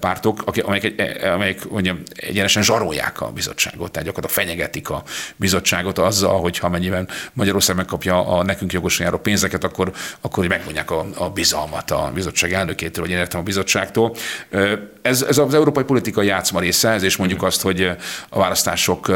[0.00, 0.92] pártok, amelyek,
[1.34, 5.02] amelyek mondjam, egyenesen zsarolják a bizottságot, tehát gyakorlatilag fenyegetik a
[5.36, 10.90] bizottságot azzal, hogy ha mennyiben Magyarország megkapja a nekünk jogosan járó pénzeket, akkor, akkor megmondják
[10.90, 14.16] a, a bizalmat a bizottság elnökétől, vagy én értem a bizottságtól.
[15.02, 17.90] Ez, ez az európai politikai játszma része, ez és mondjuk azt, hogy
[18.28, 19.12] a választások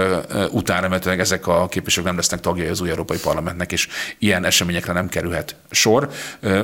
[0.50, 4.92] után remélhetőleg ezek a képviselők nem lesznek tagjai az új Európai Parlamentnek, és ilyen eseményekre
[4.92, 6.08] nem kerülhet sor.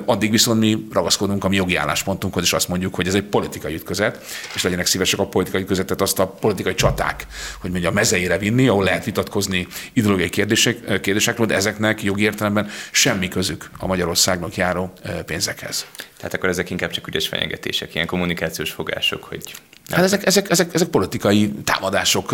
[0.05, 3.75] Addig viszont mi ragaszkodunk a mi jogi álláspontunkhoz, és azt mondjuk, hogy ez egy politikai
[3.75, 7.27] ütközet, és legyenek szívesek a politikai ütközetet, azt a politikai csaták,
[7.61, 12.71] hogy mondja, a mezeire vinni, ahol lehet vitatkozni ideológiai kérdések, kérdésekről, de ezeknek jogi értelemben
[12.91, 14.93] semmi közük a Magyarországnak járó
[15.27, 15.87] pénzekhez.
[16.17, 19.55] Tehát akkor ezek inkább csak ügyes fenyegetések, ilyen kommunikációs fogások, hogy
[19.93, 22.33] Hát ezek, ezek, ezek, ezek politikai támadások,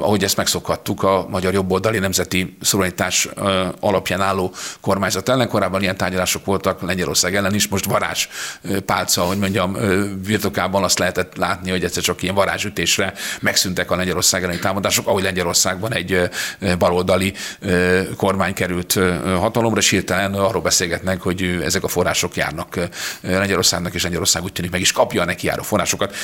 [0.00, 3.28] ahogy ezt megszokhattuk a magyar jobboldali nemzeti szuverenitás
[3.80, 5.48] alapján álló kormányzat ellen.
[5.48, 8.28] Korábban ilyen tárgyalások voltak Lengyelország ellen is, most varázs
[8.86, 9.76] pálca, hogy mondjam,
[10.24, 15.22] birtokában azt lehetett látni, hogy egyszer csak ilyen varázsütésre megszűntek a Lengyelország elleni támadások, ahogy
[15.22, 16.20] Lengyelországban egy
[16.78, 17.32] baloldali
[18.16, 22.78] kormány került hatalomra, és hirtelen arról beszélgetnek, hogy ezek a források járnak
[23.20, 26.14] Lengyelországnak, és Lengyelország úgy tűnik meg is kapja a neki járó forrásokat,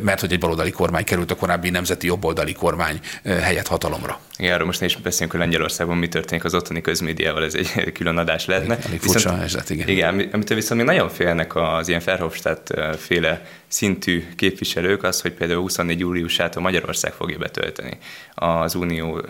[0.00, 4.20] mert hogy egy baloldali kormány került a korábbi nemzeti jobboldali kormány helyett hatalomra.
[4.38, 7.92] Igen, arról most ne is beszélünk, hogy Lengyelországban mi történik az ottani közmédiával, ez egy
[7.98, 8.72] külön adás lehetne.
[8.74, 9.88] Elég, elég furcsa helyzet, igen.
[9.88, 15.60] Igen, amitől viszont még nagyon félnek az ilyen Verhofstadt féle szintű képviselők az, hogy például
[15.60, 17.98] 24 júliusától Magyarország fogja betölteni
[18.34, 19.20] az Unió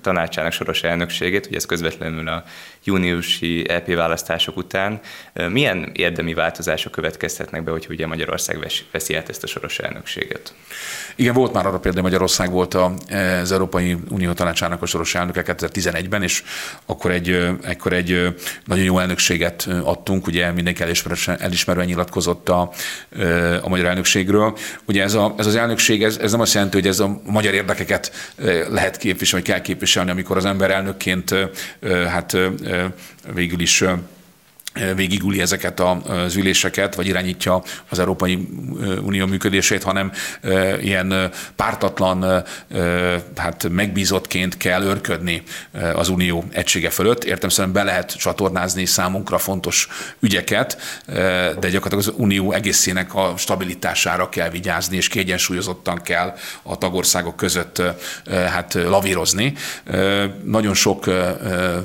[0.00, 2.44] tanácsának soros elnökségét, ugye ez közvetlenül a
[2.84, 5.00] júniusi EP választások után.
[5.48, 10.54] Milyen érdemi változások következhetnek be, hogy ugye Magyarország veszi át ezt a soros elnökséget?
[11.16, 16.22] Igen, volt már arra például, Magyarország volt az Európai Unió tanácsának a soros elnöke 2011-ben,
[16.22, 16.42] és
[16.86, 18.34] akkor egy, akkor egy
[18.64, 20.82] nagyon jó elnökséget adtunk, ugye mindenki
[21.38, 22.70] elismerően nyilatkozott a,
[23.62, 24.56] a magyar elnökségről.
[24.84, 27.54] Ugye ez, a, ez az elnökség, ez, ez nem azt jelenti, hogy ez a magyar
[27.54, 28.32] érdekeket
[28.70, 31.34] lehet képviselni, vagy kell képviselni, amikor az ember elnökként
[32.08, 32.36] hát
[33.34, 33.84] végül is
[34.94, 38.48] végigüli ezeket az üléseket, vagy irányítja az Európai
[39.02, 40.12] Unió működését, hanem
[40.80, 42.44] ilyen pártatlan,
[43.36, 45.42] hát megbízottként kell örködni
[45.94, 47.24] az Unió egysége fölött.
[47.24, 49.88] Értem szerint be lehet csatornázni számunkra fontos
[50.20, 50.78] ügyeket,
[51.60, 57.82] de gyakorlatilag az Unió egészének a stabilitására kell vigyázni, és kiegyensúlyozottan kell a tagországok között
[58.30, 59.52] hát lavírozni.
[60.44, 61.10] Nagyon sok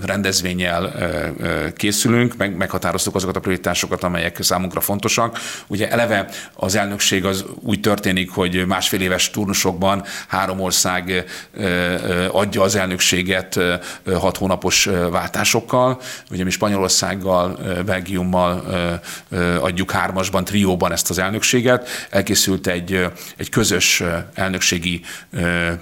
[0.06, 0.94] rendezvényel
[1.76, 5.40] készülünk, meg, meg meghatároztuk azokat a prioritásokat, amelyek számunkra fontosak.
[5.68, 11.26] Ugye eleve az elnökség az úgy történik, hogy másfél éves turnusokban három ország
[12.32, 13.60] adja az elnökséget
[14.20, 16.02] hat hónapos váltásokkal.
[16.32, 18.64] Ugye mi Spanyolországgal, Belgiummal
[19.60, 21.90] adjuk hármasban, trióban ezt az elnökséget.
[22.10, 25.02] Elkészült egy, egy közös elnökségi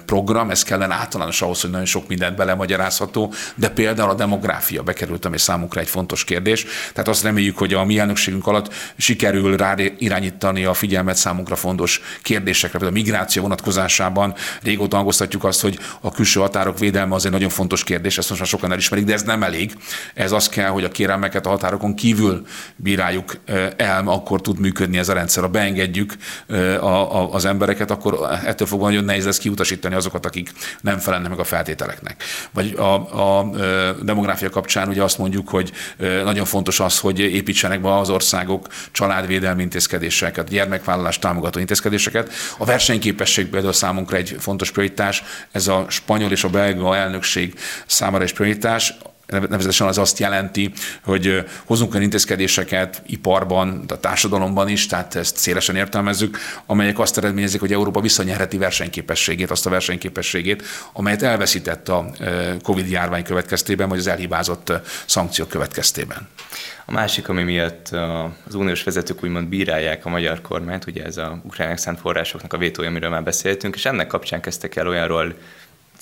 [0.06, 5.26] program, ez kellene általános ahhoz, hogy nagyon sok mindent belemagyarázható, de például a demográfia bekerült,
[5.26, 6.66] ami számunkra egy fontos kérdés.
[6.94, 12.02] Tehát azt reméljük, hogy a mi elnökségünk alatt sikerül rá irányítani a figyelmet számunkra fontos
[12.22, 12.80] kérdésekre.
[12.80, 17.50] Például a migráció vonatkozásában régóta hangoztatjuk azt, hogy a külső határok védelme az egy nagyon
[17.50, 19.74] fontos kérdés, ezt most már sokan elismerik, de ez nem elég.
[20.14, 23.38] Ez az kell, hogy a kérelmeket a határokon kívül bíráljuk
[23.78, 25.44] el, akkor tud működni ez a rendszer.
[25.44, 26.16] Ha beengedjük
[27.32, 31.44] az embereket, akkor ettől fogva nagyon nehéz lesz kiutasítani azokat, akik nem felelnek meg a
[31.44, 32.24] feltételeknek.
[32.52, 32.94] Vagy a,
[33.40, 33.50] a
[34.02, 35.72] demográfia kapcsán ugye azt mondjuk, hogy
[36.24, 42.32] nagyon fontos fontos az, hogy építsenek be az országok családvédelmi intézkedéseket, gyermekvállalás támogató intézkedéseket.
[42.58, 47.54] A versenyképesség például számunkra egy fontos prioritás, ez a spanyol és a belga elnökség
[47.86, 48.94] számára is prioritás
[49.32, 50.72] nevezetesen az azt jelenti,
[51.04, 57.60] hogy hozunk olyan intézkedéseket iparban, a társadalomban is, tehát ezt szélesen értelmezzük, amelyek azt eredményezik,
[57.60, 60.64] hogy Európa visszanyerheti versenyképességét, azt a versenyképességét,
[60.94, 62.12] amelyet elveszített a
[62.64, 64.74] Covid járvány következtében, vagy az elhibázott
[65.06, 66.28] szankciók következtében.
[66.86, 67.90] A másik, ami miatt
[68.48, 72.58] az uniós vezetők úgymond bírálják a magyar kormányt, ugye ez a ukránák szánt forrásoknak a
[72.58, 75.36] vétója, amiről már beszéltünk, és ennek kapcsán kezdtek el olyanról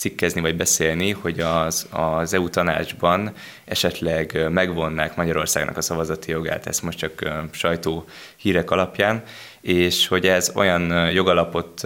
[0.00, 3.32] cikkezni vagy beszélni, hogy az, az EU tanácsban
[3.64, 8.04] esetleg megvonnák Magyarországnak a szavazati jogát, ezt most csak sajtó
[8.36, 9.22] hírek alapján,
[9.60, 11.80] és hogy ez olyan jogalapot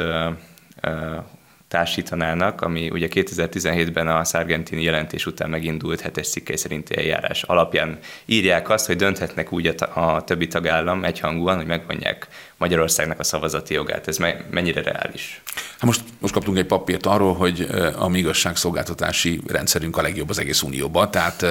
[1.69, 8.69] társítanának, ami ugye 2017-ben a Sargentini jelentés után megindult hetes cikkely szerinti eljárás alapján írják
[8.71, 14.09] azt, hogy dönthetnek úgy a, a többi tagállam egyhangúan, hogy megvonják Magyarországnak a szavazati jogát.
[14.09, 14.17] Ez
[14.51, 15.43] mennyire reális?
[15.55, 20.39] Hát most, most kaptunk egy papírt arról, hogy a mi igazságszolgáltatási rendszerünk a legjobb az
[20.39, 21.47] egész Unióban, tehát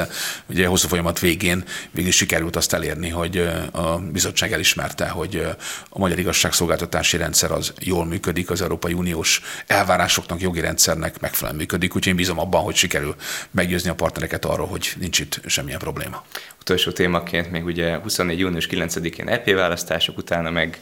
[0.46, 3.38] ugye hosszú folyamat végén végül sikerült azt elérni, hogy
[3.72, 5.48] a bizottság elismerte, hogy
[5.90, 11.96] a magyar igazságszolgáltatási rendszer az jól működik, az Európai Uniós elvárásoknak, jogi rendszernek megfelelően működik,
[11.96, 13.16] úgyhogy én bízom abban, hogy sikerül
[13.52, 16.24] meggyőzni a partnereket arról, hogy nincs itt semmilyen probléma.
[16.60, 18.40] Utolsó témaként még ugye 24.
[18.40, 20.80] június 9-én EP választások, utána meg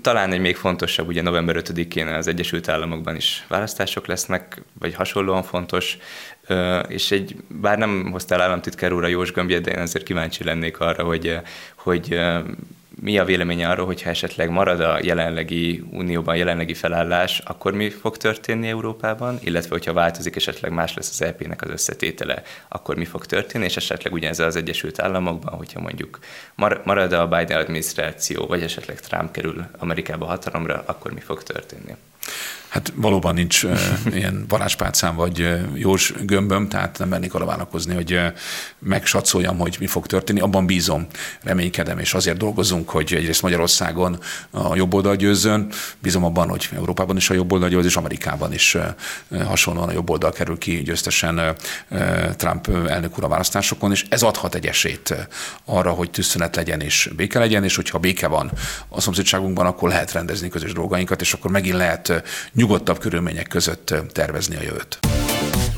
[0.00, 5.42] talán egy még fontosabb, ugye november 5-én az Egyesült Államokban is választások lesznek, vagy hasonlóan
[5.42, 5.98] fontos,
[6.88, 10.80] és egy, bár nem hoztál államtitkár úr a Jós Gömbje, de én azért kíváncsi lennék
[10.80, 11.38] arra, hogy,
[11.74, 12.20] hogy
[13.00, 18.16] mi a véleménye arról, hogyha esetleg marad a jelenlegi unióban, jelenlegi felállás, akkor mi fog
[18.16, 23.26] történni Európában, illetve hogyha változik, esetleg más lesz az EP-nek az összetétele, akkor mi fog
[23.26, 26.18] történni, és esetleg ugyanez az Egyesült Államokban, hogyha mondjuk
[26.84, 31.96] marad a Biden adminisztráció, vagy esetleg Trump kerül Amerikába hatalomra, akkor mi fog történni?
[32.74, 33.62] Hát valóban nincs
[34.18, 38.20] ilyen varázspálcám vagy jós gömböm, tehát nem mernék arra vállalkozni, hogy
[38.78, 40.40] megsatszóljam, hogy mi fog történni.
[40.40, 41.06] Abban bízom,
[41.42, 44.18] reménykedem, és azért dolgozunk, hogy egyrészt Magyarországon
[44.50, 48.52] a jobb oldal győzzön, bízom abban, hogy Európában is a jobb oldal győz, és Amerikában
[48.52, 48.76] is
[49.44, 51.56] hasonlóan a jobb oldal kerül ki győztesen
[52.36, 55.28] Trump elnök úr a választásokon, és ez adhat egy esélyt
[55.64, 58.50] arra, hogy tűzszünet legyen és béke legyen, és hogyha béke van
[58.88, 62.22] a szomszédságunkban, akkor lehet rendezni közös dolgainkat, és akkor megint lehet
[62.64, 64.98] nyugodtabb körülmények között tervezni a jövőt.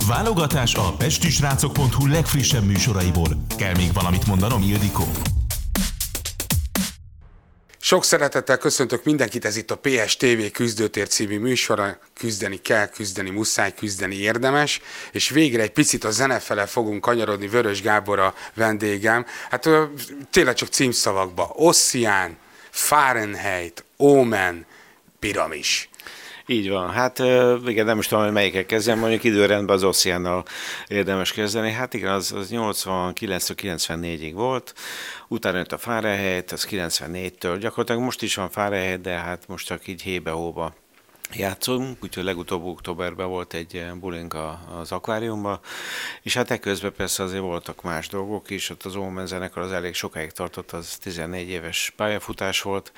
[0.09, 3.29] Válogatás a pestisrácok.hu legfrissebb műsoraiból.
[3.57, 5.05] Kell még valamit mondanom, Ildikó?
[7.79, 11.99] Sok szeretettel köszöntök mindenkit, ez itt a PSTV Küzdőtér című műsora.
[12.15, 14.81] Küzdeni kell, küzdeni muszáj, küzdeni érdemes.
[15.13, 19.27] És végre egy picit a zenefele fogunk kanyarodni, Vörös Gábor a vendégem.
[19.51, 19.69] Hát
[20.31, 21.53] tényleg csak címszavakba.
[21.55, 22.37] Ossian,
[22.71, 24.67] Fahrenheit, Omen,
[25.19, 25.89] Piramis.
[26.49, 26.91] Így van.
[26.91, 27.19] Hát
[27.67, 30.45] igen, nem is tudom, hogy melyikkel kezdjem, mondjuk időrendben az Oceánnal
[30.87, 31.71] érdemes kezdeni.
[31.71, 34.75] Hát igen, az, az 89-94-ig volt,
[35.29, 37.57] utána jött a Fahrenheit, az 94-től.
[37.61, 40.75] Gyakorlatilag most is van Fahrenheit, de hát most csak így hébe-hóba
[41.33, 44.37] játszunk, úgyhogy legutóbb októberben volt egy bulink
[44.81, 45.61] az akváriumban,
[46.23, 49.95] és hát ekközben persze azért voltak más dolgok is, ott az Omen zenekar az elég
[49.95, 52.93] sokáig tartott, az 14 éves pályafutás volt,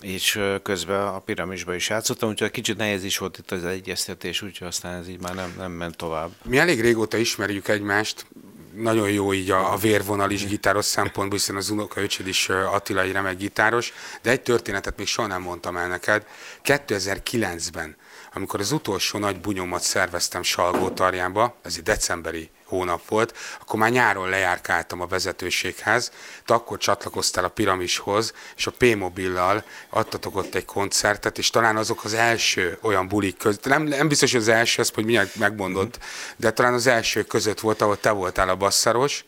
[0.00, 4.66] és közben a piramisba is játszottam, úgyhogy kicsit nehéz is volt itt az egyeztetés, úgyhogy
[4.66, 6.30] aztán ez így már nem, nem ment tovább.
[6.44, 8.26] Mi elég régóta ismerjük egymást,
[8.74, 13.12] nagyon jó így a, a vérvonal is gitáros szempontból, hiszen az unokaöcséd is Attila egy
[13.12, 16.26] remek gitáros, de egy történetet még soha nem mondtam el neked.
[16.64, 17.96] 2009-ben,
[18.34, 24.28] amikor az utolsó nagy bunyomat szerveztem Salgótarjánba, ez egy decemberi hónap volt, akkor már nyáron
[24.28, 26.12] lejárkáltam a vezetőséghez,
[26.44, 32.04] te akkor csatlakoztál a Piramishoz, és a P-mobillal adtatok ott egy koncertet, és talán azok
[32.04, 35.98] az első olyan bulik között, nem, nem biztos, hogy az első, ezt hogy mindjárt megmondod,
[36.36, 39.24] de talán az első között volt, ahol te voltál a basszáros,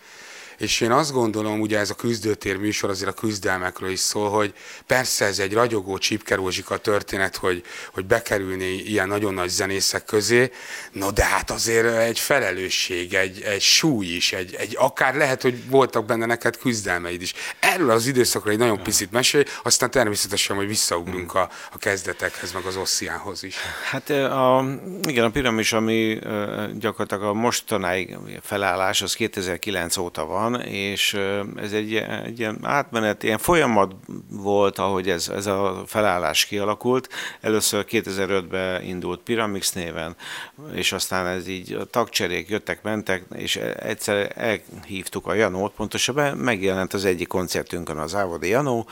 [0.59, 4.55] és én azt gondolom, ugye ez a küzdőtér műsor azért a küzdelmekről is szól, hogy
[4.87, 7.63] persze ez egy ragyogó csipkerózsika történet, hogy,
[7.93, 10.51] hogy bekerülni ilyen nagyon nagy zenészek közé,
[10.93, 15.69] no de hát azért egy felelősség, egy, egy súly is, egy, egy, akár lehet, hogy
[15.71, 17.35] voltak benne neked küzdelmeid is.
[17.59, 22.65] Erről az időszakra egy nagyon picit mesélj, aztán természetesen hogy visszaugrunk a, a kezdetekhez, meg
[22.65, 23.57] az ossziához is.
[23.91, 24.65] Hát a,
[25.09, 26.19] igen, a piramis, ami
[26.75, 31.15] gyakorlatilag a mostanáig felállás, az 2009 óta van, van, és
[31.57, 33.95] ez egy, egy ilyen átmenet, ilyen folyamat
[34.29, 37.09] volt, ahogy ez, ez a felállás kialakult.
[37.41, 40.17] Először 2005-ben indult Pyramix néven,
[40.73, 46.93] és aztán ez így a tagcserék jöttek, mentek, és egyszer elhívtuk a Janót, pontosabban megjelent
[46.93, 48.87] az egyik koncertünkön az Ávodi Janó,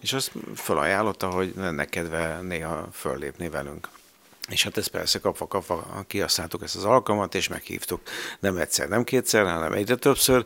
[0.00, 3.88] és azt felajánlotta, hogy lenne kedve néha föllépni velünk.
[4.48, 8.00] És hát ezt persze kapva, kapva kihasználtuk ezt az alkalmat, és meghívtuk
[8.40, 10.44] nem egyszer, nem kétszer, hanem egyre többször,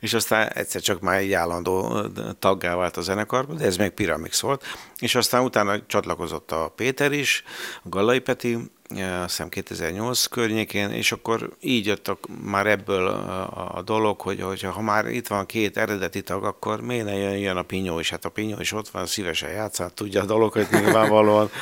[0.00, 2.00] és aztán egyszer csak már egy állandó
[2.38, 4.64] taggá vált a zenekarba, de ez még Piramix volt,
[4.98, 7.44] és aztán utána csatlakozott a Péter is,
[7.82, 13.76] a Gallai Peti, azt hiszem 2008 környékén, és akkor így jött a, már ebből a,
[13.76, 17.36] a dolog, hogy, hogy ha már itt van két eredeti tag, akkor miért ne jön,
[17.36, 18.10] jön a Pinyó is?
[18.10, 21.50] Hát a Pinyó is ott van, szívesen játszhat, tudja a hogy nyilvánvalóan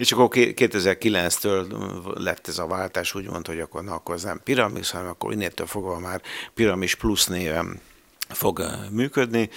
[0.00, 1.66] És akkor 2009-től
[2.14, 5.66] lett ez a váltás, úgymond, hogy akkor, na, akkor ez nem piramis, hanem akkor innétől
[5.66, 6.22] fogva már
[6.54, 7.80] piramis plusz néven
[8.32, 9.50] fog működni,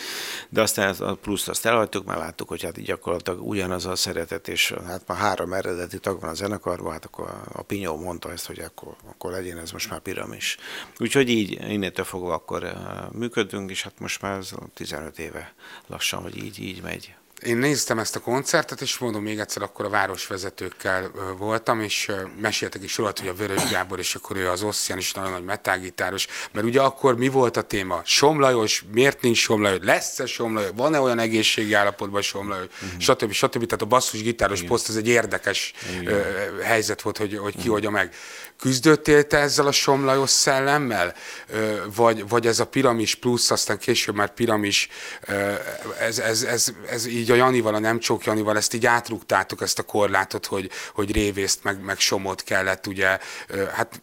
[0.49, 4.73] de aztán a pluszt azt elhagytuk, mert láttuk, hogy hát gyakorlatilag ugyanaz a szeretet, és
[4.85, 8.59] hát már három eredeti tag van a zenekarban, hát akkor a Pinyó mondta ezt, hogy
[8.59, 10.57] akkor, akkor legyen ez most már piramis.
[10.99, 12.73] Úgyhogy így innétől fogva akkor
[13.11, 15.53] működünk, és hát most már ez 15 éve
[15.87, 17.15] lassan, hogy így, így megy.
[17.45, 22.83] Én néztem ezt a koncertet, és mondom még egyszer, akkor a városvezetőkkel voltam, és meséltek
[22.83, 26.27] is róla, hogy a Vörös Gábor, és akkor ő az Osszian is nagyon nagy metágitáros,
[26.51, 28.01] mert ugye akkor mi volt a téma?
[28.05, 32.99] Somlajos, miért nincs Somlajos, lesz-e Somlajos, van-e olyan egészségi állapotban Somlajos, uh-huh.
[32.99, 33.31] stb.
[33.31, 33.65] stb.
[33.65, 36.23] Tehát a basszusgitáros poszt, ez egy érdekes Igen.
[36.63, 37.91] helyzet volt, hogy, hogy ki uh-huh.
[37.91, 38.13] meg.
[38.63, 41.13] Küzdöttél te ezzel a somlajos szellemmel?
[41.95, 44.89] Vagy, vagy ez a piramis plusz, aztán később már piramis,
[45.99, 49.79] ez, ez, ez, ez így a Janival, a nem csók Janival, ezt így átrúgtátok ezt
[49.79, 53.17] a korlátot, hogy, hogy révészt, meg, meg somot kellett ugye,
[53.73, 54.01] hát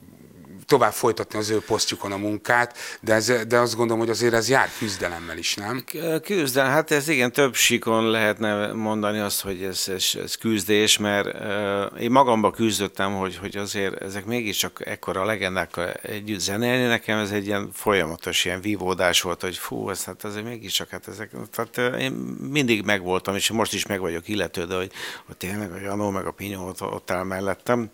[0.70, 4.48] tovább folytatni az ő posztjukon a munkát, de, ez, de azt gondolom, hogy azért ez
[4.48, 5.84] jár küzdelemmel is, nem?
[6.22, 11.26] Küzdelem, hát ez igen, több síkon lehetne mondani azt, hogy ez, ez, ez küzdés, mert
[11.26, 17.30] uh, én magamba küzdöttem, hogy, hogy azért ezek mégiscsak ekkora legendákkal együtt zenélni, nekem ez
[17.30, 22.00] egy ilyen folyamatos ilyen vívódás volt, hogy fú, ez, hát azért mégiscsak, hát ezek, tehát
[22.00, 22.12] én
[22.50, 24.92] mindig megvoltam, és most is meg vagyok illető, de hogy,
[25.26, 27.90] hogy tényleg a Janó meg a Pinyó ott, ott áll mellettem,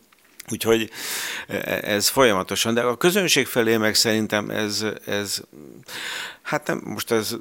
[0.52, 0.90] Úgyhogy
[1.48, 5.40] e, ez folyamatosan, de a közönség felé meg szerintem ez, ez
[6.46, 7.36] hát nem, most ez,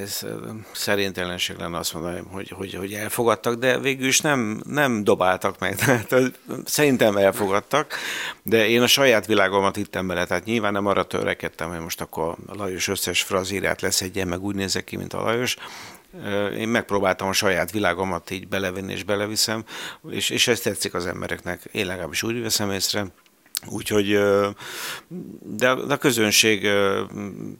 [0.00, 0.26] ez
[0.72, 5.74] szerintelenség lenne azt mondani, hogy, hogy, hogy elfogadtak, de végül is nem, nem dobáltak meg.
[5.78, 7.94] Tehát szerintem elfogadtak,
[8.42, 12.36] de én a saját világomat hittem bele, tehát nyilván nem arra törekedtem, hogy most akkor
[12.46, 15.56] a Lajos összes frazírát leszedjen, meg úgy nézek ki, mint a Lajos,
[16.58, 19.64] én megpróbáltam a saját világomat így belevenni és beleviszem,
[20.10, 21.62] és, és ez tetszik az embereknek.
[21.72, 23.06] Én legalábbis úgy veszem észre.
[23.66, 24.18] Úgyhogy,
[25.42, 26.60] de a közönség,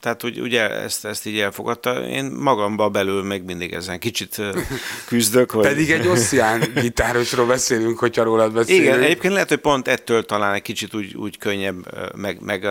[0.00, 4.42] tehát úgy, ugye ezt, ezt így elfogadta, én magamba belül meg mindig ezen kicsit
[5.08, 5.50] küzdök.
[5.50, 5.66] Hogy...
[5.66, 8.84] Pedig egy oszcián gitárosról beszélünk, hogyha rólad beszélünk.
[8.84, 11.76] Igen, egyébként lehet, hogy pont ettől talán egy kicsit úgy, úgy könnyebb,
[12.16, 12.66] meg, meg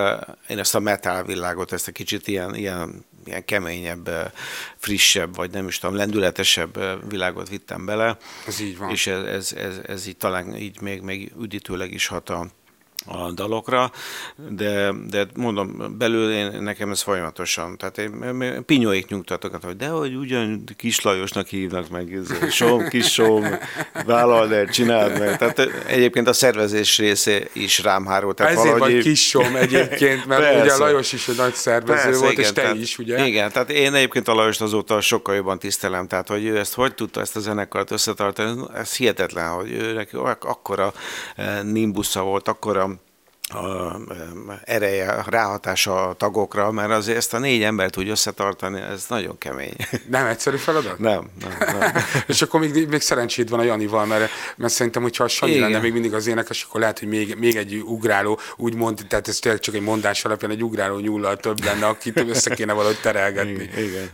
[0.48, 4.32] én ezt a metal világot, ezt a kicsit ilyen, ilyen ilyen keményebb,
[4.76, 8.18] frissebb, vagy nem is tudom, lendületesebb világot vittem bele.
[8.48, 8.90] Ez így van.
[8.90, 12.48] És ez, ez, ez, ez így talán így még, még üdítőleg is hat a,
[13.06, 13.92] a dalokra,
[14.50, 20.16] de, de mondom, belül én, nekem ez folyamatosan, tehát én, pinyóik nyugtatok, hogy de hogy
[20.16, 22.18] ugyan Kis Lajosnak hívnak meg,
[22.50, 23.46] som, kis som,
[24.06, 25.38] vállald el, csináld meg.
[25.38, 28.36] Tehát egyébként a szervezés része is rám hárult.
[28.36, 28.94] Tehát Ezért valahogy...
[28.94, 30.62] vagy kis som egyébként, mert persze.
[30.62, 33.26] ugye Lajos is egy nagy szervező persze, volt, igen, és te tehát, is, ugye?
[33.26, 36.94] Igen, tehát én egyébként a Lajost azóta sokkal jobban tisztelem, tehát hogy ő ezt hogy
[36.94, 40.94] tudta ezt a zenekart összetartani, ez hihetetlen, hogy őnek akkora
[41.36, 42.87] eh, nimbusza volt, akkora
[43.54, 44.00] a
[44.64, 49.76] ereje, ráhatása a tagokra, mert azért ezt a négy embert úgy összetartani, ez nagyon kemény.
[50.10, 51.00] Nem egyszerű feladat?
[51.00, 51.30] Nem.
[51.40, 51.92] nem, nem.
[52.28, 55.70] és akkor még, még szerencséd van a Janival, mert, mert szerintem, hogyha a Sanyi Igen.
[55.70, 59.40] lenne még mindig az énekes, akkor lehet, hogy még, még egy ugráló, úgymond, tehát ez
[59.40, 63.70] tényleg csak egy mondás alapján egy ugráló nyúllal több lenne, akit össze kéne valahogy terelgetni.
[63.78, 64.10] Igen.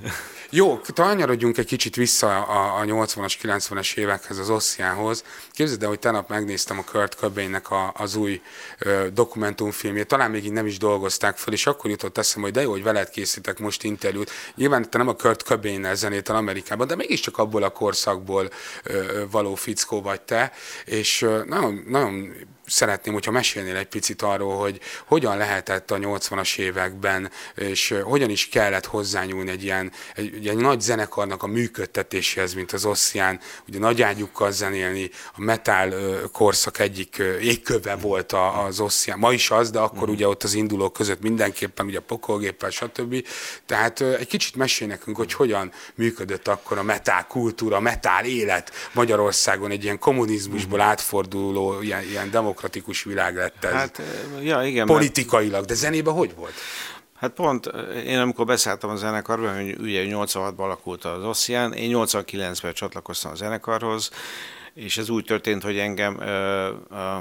[0.56, 5.24] Jó, tanyarodjunk egy kicsit vissza a, a 80-as, 90-es évekhez, az Ossziához.
[5.52, 8.42] Képzeld el, hogy tegnap megnéztem a Kurt Cobainnek a, az új
[8.80, 12.62] ö, dokumentumfilmjét, talán még így nem is dolgozták fel, és akkor jutott eszembe, hogy de
[12.62, 14.32] jó, hogy veled készítek most interjút.
[14.56, 18.50] Nyilván te nem a Kurt Cobain-nel zenétel Amerikában, de mégiscsak abból a korszakból
[18.84, 20.52] ö, való fickó vagy te,
[20.86, 22.34] és ö, nagyon, nagyon
[22.74, 28.50] szeretném, hogyha mesélnél egy picit arról, hogy hogyan lehetett a 80-as években, és hogyan is
[28.50, 34.02] kellett hozzányúlni egy ilyen egy, egy nagy zenekarnak a működtetéséhez, mint az Osszián, ugye nagy
[34.02, 35.94] ágyukkal zenélni, a metal
[36.32, 38.32] korszak egyik égköve volt
[38.68, 40.12] az Osszián, ma is az, de akkor mm.
[40.12, 43.28] ugye ott az indulók között mindenképpen, ugye a pokolgéppel, stb.
[43.66, 48.72] Tehát egy kicsit mesél nekünk, hogy hogyan működött akkor a metal kultúra, a metal élet
[48.94, 50.82] Magyarországon, egy ilyen kommunizmusból mm.
[50.82, 52.63] átforduló, ilyen, ilyen demokratikus
[53.04, 53.72] világ lett ez.
[53.72, 54.02] Hát,
[54.42, 54.86] ja, igen.
[54.86, 56.54] Politikailag, de zenében hogy volt?
[57.24, 57.66] Hát pont
[58.06, 63.36] én amikor beszálltam a zenekarba, hogy ugye 86-ban alakult az Ossian, én 89-ben csatlakoztam a
[63.36, 64.10] zenekarhoz,
[64.74, 67.18] és ez úgy történt, hogy engem ö, ö,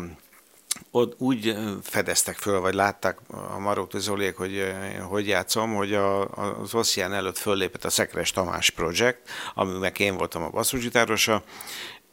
[0.91, 4.73] ott úgy fedeztek föl, vagy látták a Maróti Zoliék, hogy
[5.09, 6.29] hogy játszom, hogy a,
[6.61, 9.19] az Ossian előtt föllépett a Szekres Tamás Project,
[9.55, 11.43] amiben én voltam a basszusgitárosa,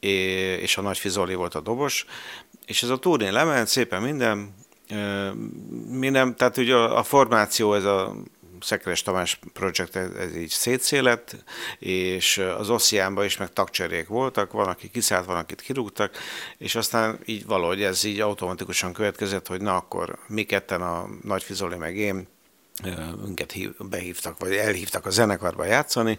[0.00, 2.06] és a Nagy Fizoli volt a dobos,
[2.66, 4.54] és ez a turnén lement, szépen minden,
[5.88, 8.16] minden, tehát ugye a, a formáció, ez a
[8.60, 11.44] Szekeres Tamás projekt ez, így szétszélett,
[11.78, 16.16] és az Ossziánban is meg tagcserék voltak, van, aki kiszállt, van, akit kirúgtak,
[16.58, 21.42] és aztán így valahogy ez így automatikusan következett, hogy na akkor mi ketten, a Nagy
[21.42, 22.28] Fizoli meg én,
[23.24, 26.18] minket behívtak, vagy elhívtak a zenekarba játszani,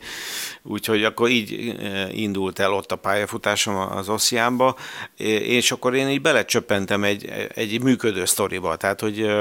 [0.62, 1.76] úgyhogy akkor így
[2.12, 4.76] indult el ott a pályafutásom az Ossziánba,
[5.18, 9.32] és akkor én így belecsöppentem egy, egy működő sztoriba, tehát hogy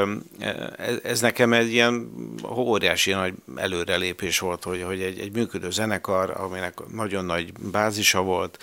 [1.02, 2.10] ez nekem egy ilyen
[2.56, 8.58] óriási nagy előrelépés volt, hogy, hogy egy, egy működő zenekar, aminek nagyon nagy bázisa volt,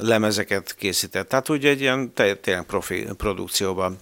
[0.00, 3.98] lemezeket készített, tehát úgy egy ilyen tényleg profi produkcióban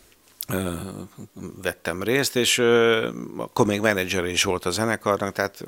[1.63, 2.59] vettem részt, és
[3.37, 5.65] akkor még menedzser is volt a zenekarnak, tehát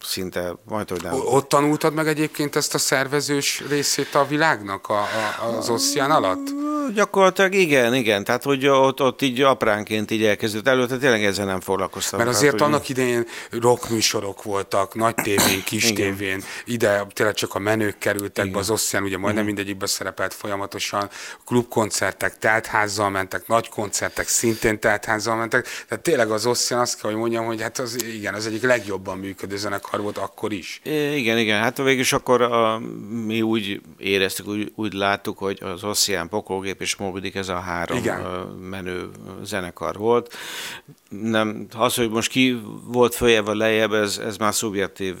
[0.00, 1.12] szinte majd, hogy nem.
[1.14, 4.98] Ott tanultad meg egyébként ezt a szervezős részét a világnak a,
[5.42, 6.62] a, az oszcián alatt?
[6.92, 8.24] Gyakorlatilag igen, igen.
[8.24, 12.18] Tehát, hogy ott, ott így apránként így elkezdődött előtte, tényleg ezzel nem foglalkoztam.
[12.18, 16.16] Mert azért tehát, annak idején rockműsorok voltak, nagy tévén, kis igen.
[16.16, 18.52] tévén, ide tényleg csak a menők kerültek igen.
[18.52, 19.44] be, az oszcián ugye majdnem igen.
[19.44, 21.10] mindegyikbe szerepelt folyamatosan,
[21.44, 27.20] klubkoncertek, teltházzal mentek, nagy koncertek szintén teltházzal mentek, tehát tényleg az oszcián azt kell, hogy
[27.20, 30.80] mondjam, hogy hát az igen, az egyik legjobban működő zenekar volt akkor is.
[31.14, 32.78] Igen, igen, hát végül is akkor a,
[33.26, 37.58] mi úgy éreztük, úgy, úgy láttuk, hogy az oszcián pokolgép Gép és Mobidik, ez a
[37.58, 38.20] három Igen.
[38.70, 39.08] menő
[39.42, 40.34] zenekar volt.
[41.08, 45.14] Nem, az, hogy most ki volt följebb vagy lejjebb, ez, ez már szubjektív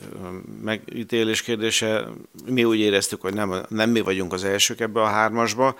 [0.62, 2.08] megítélés kérdése.
[2.46, 5.76] Mi úgy éreztük, hogy nem, nem mi vagyunk az elsők ebbe a hármasba,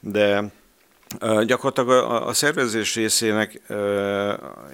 [0.00, 0.52] de
[1.20, 3.60] Gyakorlatilag a, szervezés részének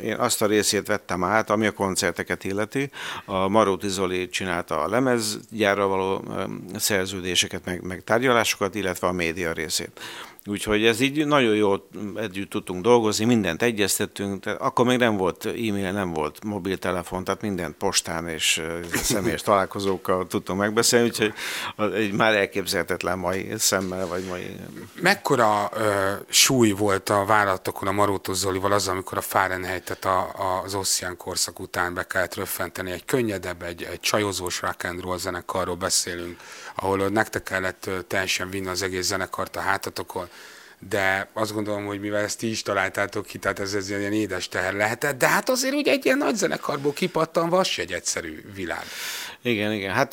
[0.02, 2.90] én azt a részét vettem át, ami a koncerteket illeti.
[3.24, 6.24] A Maróti Zoli csinálta a lemezgyárra való
[6.76, 10.00] szerződéseket, meg, meg tárgyalásokat, illetve a média részét.
[10.48, 15.46] Úgyhogy ez így nagyon jól együtt tudtunk dolgozni, mindent egyeztettünk, tehát akkor még nem volt
[15.46, 21.32] e-mail, nem volt mobiltelefon, tehát mindent postán és személyes találkozókkal tudtunk megbeszélni, úgyhogy
[21.94, 24.56] egy már elképzelhetetlen mai szemmel, vagy mai...
[25.00, 30.30] Mekkora ö, súly volt a vállalatokon a Marótos Zolival az, amikor a Fahrenheit-et a,
[30.64, 35.18] az Ossian korszak után be kellett röffenteni, egy könnyedebb, egy, egy csajozós rock and roll
[35.18, 36.36] zenekarról beszélünk,
[36.80, 40.28] ahol nektek kellett teljesen vinni az egész zenekart a hátatokon,
[40.88, 44.48] de azt gondolom, hogy mivel ezt ti is találtátok ki, tehát ez, ez ilyen édes
[44.48, 48.84] teher lehetett, de hát azért úgy egy ilyen nagy zenekarból kipattan se egy egyszerű világ.
[49.42, 49.94] Igen, igen.
[49.94, 50.10] Hát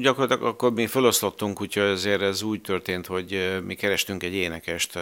[0.00, 4.92] gyakorlatilag akkor mi feloszlottunk, úgyhogy azért ez úgy történt, hogy mi kerestünk egy énekest,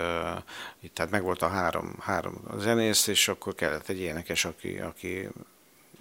[0.94, 5.28] tehát meg volt a három, három zenész, és akkor kellett egy énekes, aki, aki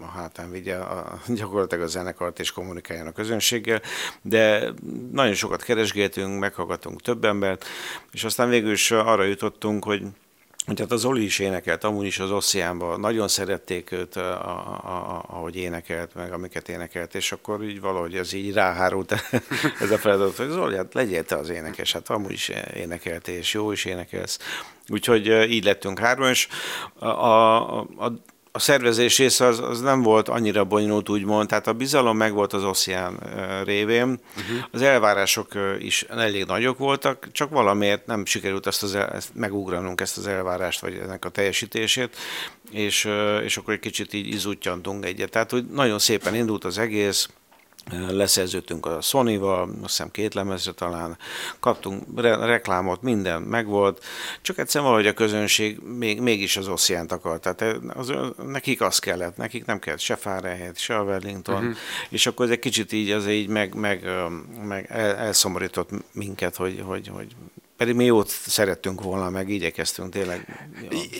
[0.03, 3.81] a hátán vigye a, gyakorlatilag a zenekart és kommunikáljon a közönséggel,
[4.21, 4.73] de
[5.11, 7.65] nagyon sokat keresgéltünk, meghallgatunk több embert,
[8.11, 10.03] és aztán végül is arra jutottunk, hogy
[10.65, 14.69] hogy hát az Oli is énekelt, amúgy is az Ossziánban, nagyon szerették őt, a, a,
[14.83, 19.11] a, ahogy énekelt, meg amiket énekelt, és akkor így valahogy ez így ráhárult
[19.81, 23.53] ez a feladat, hogy Zoli, hát legyél te az énekes, hát amúgy is énekelt, és
[23.53, 24.39] jó is énekelsz.
[24.87, 26.47] Úgyhogy így lettünk hárman, és
[26.93, 28.13] a, a, a
[28.51, 32.53] a szervezés része az, az nem volt annyira bonyolult, úgymond, tehát a bizalom meg volt
[32.53, 33.19] az oszján
[33.65, 34.65] révén, uh-huh.
[34.71, 35.47] az elvárások
[35.79, 40.79] is elég nagyok voltak, csak valamiért nem sikerült ezt, az, ezt megugranunk, ezt az elvárást,
[40.79, 42.17] vagy ennek a teljesítését,
[42.71, 43.09] és,
[43.43, 45.29] és akkor egy kicsit így izútyantunk egyet.
[45.29, 47.29] Tehát, hogy nagyon szépen indult az egész,
[48.09, 51.17] leszerződtünk a Sony-val, azt hiszem két lemezre talán,
[51.59, 54.03] kaptunk re- reklámot, minden megvolt,
[54.41, 58.13] csak egyszerűen valahogy a közönség még, mégis az Ossiánt akart, tehát az,
[58.45, 61.75] nekik az kellett, nekik nem kellett se Fahrenheit, se a Wellington, uh-huh.
[62.09, 64.07] és akkor ez egy kicsit így az így meg, meg,
[64.63, 67.35] meg el, elszomorított minket, hogy, hogy, hogy
[67.81, 70.67] pedig mi jót szerettünk volna, meg igyekeztünk tényleg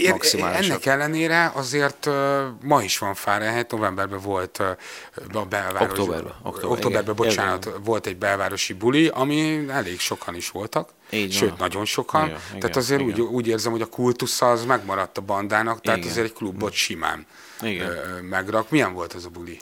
[0.09, 0.72] maximálisan.
[0.72, 2.14] Ennek ellenére azért uh,
[2.62, 5.89] ma is van Fahrenheit, novemberben volt uh, a belváros...
[5.89, 6.34] Októberben.
[6.43, 7.84] Október, októberben, bocsánat, igen.
[7.84, 10.89] volt egy belvárosi buli, ami elég sokan is voltak.
[11.09, 11.57] Így Sőt, van.
[11.59, 12.26] nagyon sokan.
[12.26, 13.20] Igen, tehát igen, azért igen.
[13.20, 16.12] Úgy, úgy érzem, hogy a kultusza az megmaradt a bandának, tehát igen.
[16.12, 17.26] azért egy klubot simán
[17.62, 17.91] igen.
[18.30, 18.70] megrak.
[18.70, 19.59] Milyen volt az a buli?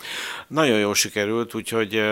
[0.50, 2.04] Nagyon jól sikerült, úgyhogy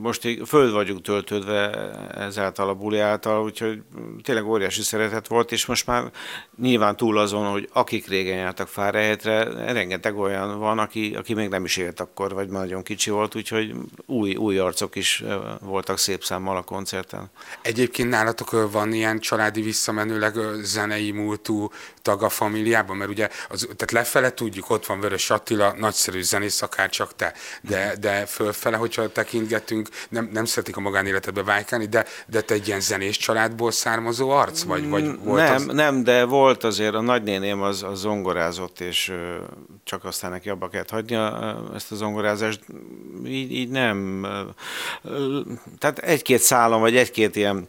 [0.00, 1.70] most föld vagyunk töltődve
[2.14, 3.82] ezáltal a buli által, úgyhogy
[4.22, 6.10] tényleg óriási szeretet volt, és most már
[6.60, 11.64] nyilván túl azon, hogy akik régen jártak Fárehetre, rengeteg olyan van, aki, aki még nem
[11.64, 13.74] is élt akkor, vagy nagyon kicsi volt, úgyhogy
[14.06, 15.24] új, új arcok is
[15.60, 17.30] voltak szép számmal a koncerten.
[17.62, 21.70] Egyébként nálatok van ilyen családi visszamenőleg zenei múltú
[22.02, 26.62] tag a familiában, mert ugye az, tehát lefele tudjuk, ott van Vörös Attila, nagyszerű zenész,
[26.62, 27.34] akár csak te,
[27.68, 32.66] de, de fölfele, hogyha tekintgetünk, nem, nem szeretik a magánéletedbe vájkálni, de, de te egy
[32.66, 34.62] ilyen zenés családból származó arc?
[34.62, 35.64] Vagy, vagy volt nem, az...
[35.64, 39.12] nem, de volt azért, a nagynéném az, az zongorázott, és
[39.84, 42.60] csak aztán neki abba kellett hagynia ö, ezt a zongorázást.
[43.26, 44.26] Így, így nem.
[45.78, 47.68] Tehát egy-két szálon, vagy egy-két ilyen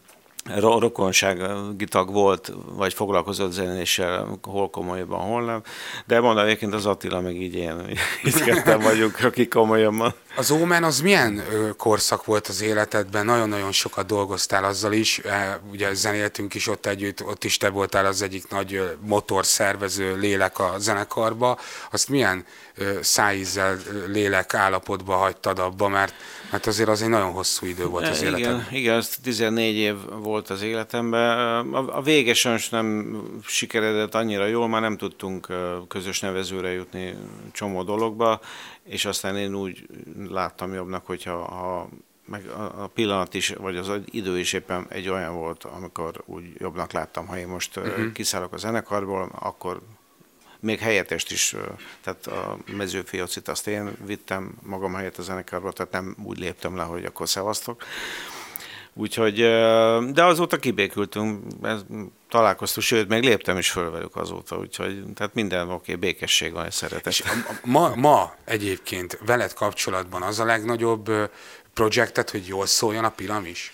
[0.56, 5.62] rokonsági tag volt, vagy foglalkozott zenéssel, hol komolyabban, hol nem.
[6.06, 7.90] De mondom, egyébként az Attila meg így ilyen,
[8.28, 10.14] így ketten vagyunk, akik komolyabban.
[10.36, 11.44] Az Ómen az milyen
[11.78, 13.26] korszak volt az életedben?
[13.26, 15.22] Nagyon-nagyon sokat dolgoztál azzal is,
[15.72, 20.74] ugye zenéltünk is ott együtt, ott is te voltál az egyik nagy motorszervező lélek a
[20.78, 21.60] zenekarba.
[21.92, 22.46] Azt milyen
[23.02, 26.14] szájízzel, lélek állapotba hagytad abba, mert,
[26.52, 28.66] mert azért az egy nagyon hosszú idő volt az életedben.
[28.70, 31.38] Igen, igen, az 14 év volt az életemben.
[31.74, 35.48] A, a vége sajnos nem sikeredett annyira jól, már nem tudtunk
[35.88, 37.16] közös nevezőre jutni
[37.52, 38.40] csomó dologba,
[38.84, 39.86] és aztán én úgy
[40.30, 41.90] láttam jobbnak, hogyha ha
[42.26, 46.44] meg a a pillanat is, vagy az idő is éppen egy olyan volt, amikor úgy
[46.58, 48.12] jobbnak láttam, ha én most uh-huh.
[48.12, 49.82] kiszállok a zenekarból, akkor
[50.60, 51.56] még helyettest is,
[52.04, 56.84] tehát a mezőfiocit azt én vittem magam helyett a zenekarba, tehát nem úgy léptem le,
[56.84, 57.84] hogy akkor szevasztok.
[58.94, 59.36] Úgyhogy,
[60.14, 61.44] de azóta kibékültünk,
[62.30, 67.24] találkoztunk, sőt, még léptem is föl velük azóta, úgyhogy tehát minden oké, békesség van, szeretet.
[67.64, 71.12] Ma, ma egyébként veled kapcsolatban az a legnagyobb
[71.74, 73.74] projektet, hogy jól szóljon a piramis?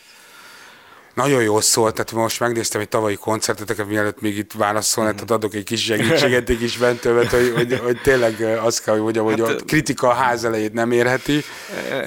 [1.14, 5.54] Nagyon jól szólt, tehát most megnéztem egy tavalyi koncerteteket, mielőtt még itt válaszolnál, tehát adok
[5.54, 9.26] egy kis segítséget egy kis mentővet, hogy, hogy, hogy tényleg ö, azt kell, hogy mondjam,
[9.26, 11.44] hogy a kritika a ház elejét nem érheti.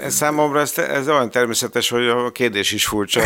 [0.08, 3.20] Számomra ez, ez olyan természetes, hogy a kérdés is furcsa.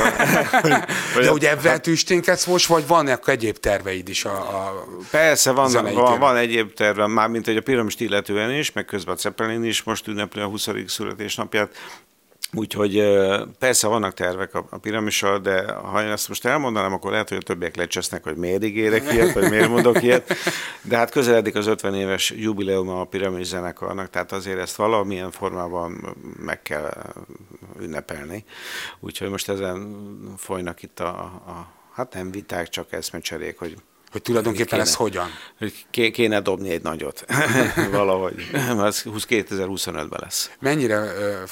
[1.15, 6.19] De ugye ebben tüsténkedsz most, vagy vannak egyéb terveid is a, a Persze, van, van,
[6.19, 10.07] van egyéb tervem, mármint hogy a piramist illetően is, meg közben a Zeppelin is most
[10.07, 10.69] ünnepli a 20.
[10.87, 11.71] születésnapját.
[12.53, 13.03] Úgyhogy
[13.59, 17.39] persze vannak tervek a, a piramissal, de ha én ezt most elmondanám, akkor lehet, hogy
[17.39, 20.35] a többiek lecsesznek, hogy miért ígérek ilyet, vagy miért mondok ilyet.
[20.83, 26.17] De hát közeledik az 50 éves jubileuma a piramis zenekarnak, tehát azért ezt valamilyen formában
[26.39, 27.15] meg kell
[27.81, 28.45] ünnepelni.
[29.01, 30.05] Úgyhogy most ezen
[30.37, 33.77] folynak itt a, a hát nem viták, csak eszmecserék, hogy
[34.11, 34.83] hogy tulajdonképpen Kéne.
[34.83, 35.29] ez hogyan?
[35.59, 37.25] hogy ké- kéne dobni egy nagyot.
[37.91, 38.51] Valahogy.
[39.05, 40.51] 20 2025-ben lesz.
[40.61, 41.43] Mennyire, ö,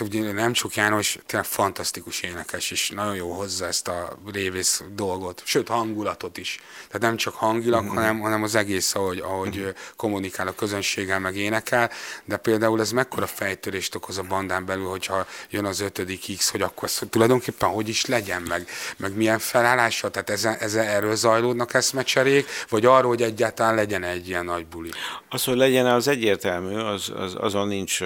[0.00, 5.42] ugye nem csak János, tényleg fantasztikus énekes, és nagyon jó hozza ezt a révész dolgot,
[5.44, 6.58] sőt hangulatot is.
[6.86, 7.94] Tehát nem csak hangilag, Mhm.
[7.94, 11.90] hanem, hanem az egész, ahogy, ahogy ö, kommunikál a közönséggel, meg énekel,
[12.24, 16.62] de például ez mekkora fejtörést okoz a bandán belül, hogyha jön az ötödik X, hogy
[16.62, 21.74] akkor ez tulajdonképpen hogy is legyen, meg, meg milyen felállása, tehát ezen, ezen erről zajlódnak
[21.74, 24.90] eszmecserék, vagy arról, hogy egyáltalán legyen egy ilyen nagy buli.
[25.28, 27.98] Az, hogy legyen az egyértelmű, az, az, azon nincs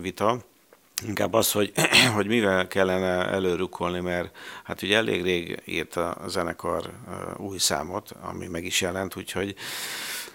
[0.00, 0.38] vita.
[1.06, 1.72] Inkább az, hogy,
[2.14, 8.10] hogy mivel kellene előrukkolni, mert hát ugye elég rég írt a zenekar ö, új számot,
[8.22, 9.54] ami meg is jelent, úgyhogy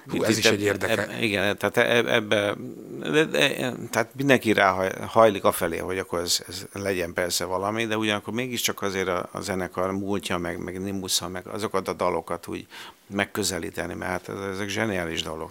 [0.09, 2.55] Hú, ez is egy érdeke- igen, tehát e- ebbe,
[2.99, 8.33] de, de, tehát mindenki ráhajlik afelé, hogy akkor ez, ez legyen persze valami, de ugyanakkor
[8.33, 12.67] mégiscsak azért a, a zenekar múltja, meg, meg nimbusza, meg azokat a dalokat úgy
[13.07, 15.43] megközelíteni, mert hát ez- ezek zseniális dalok.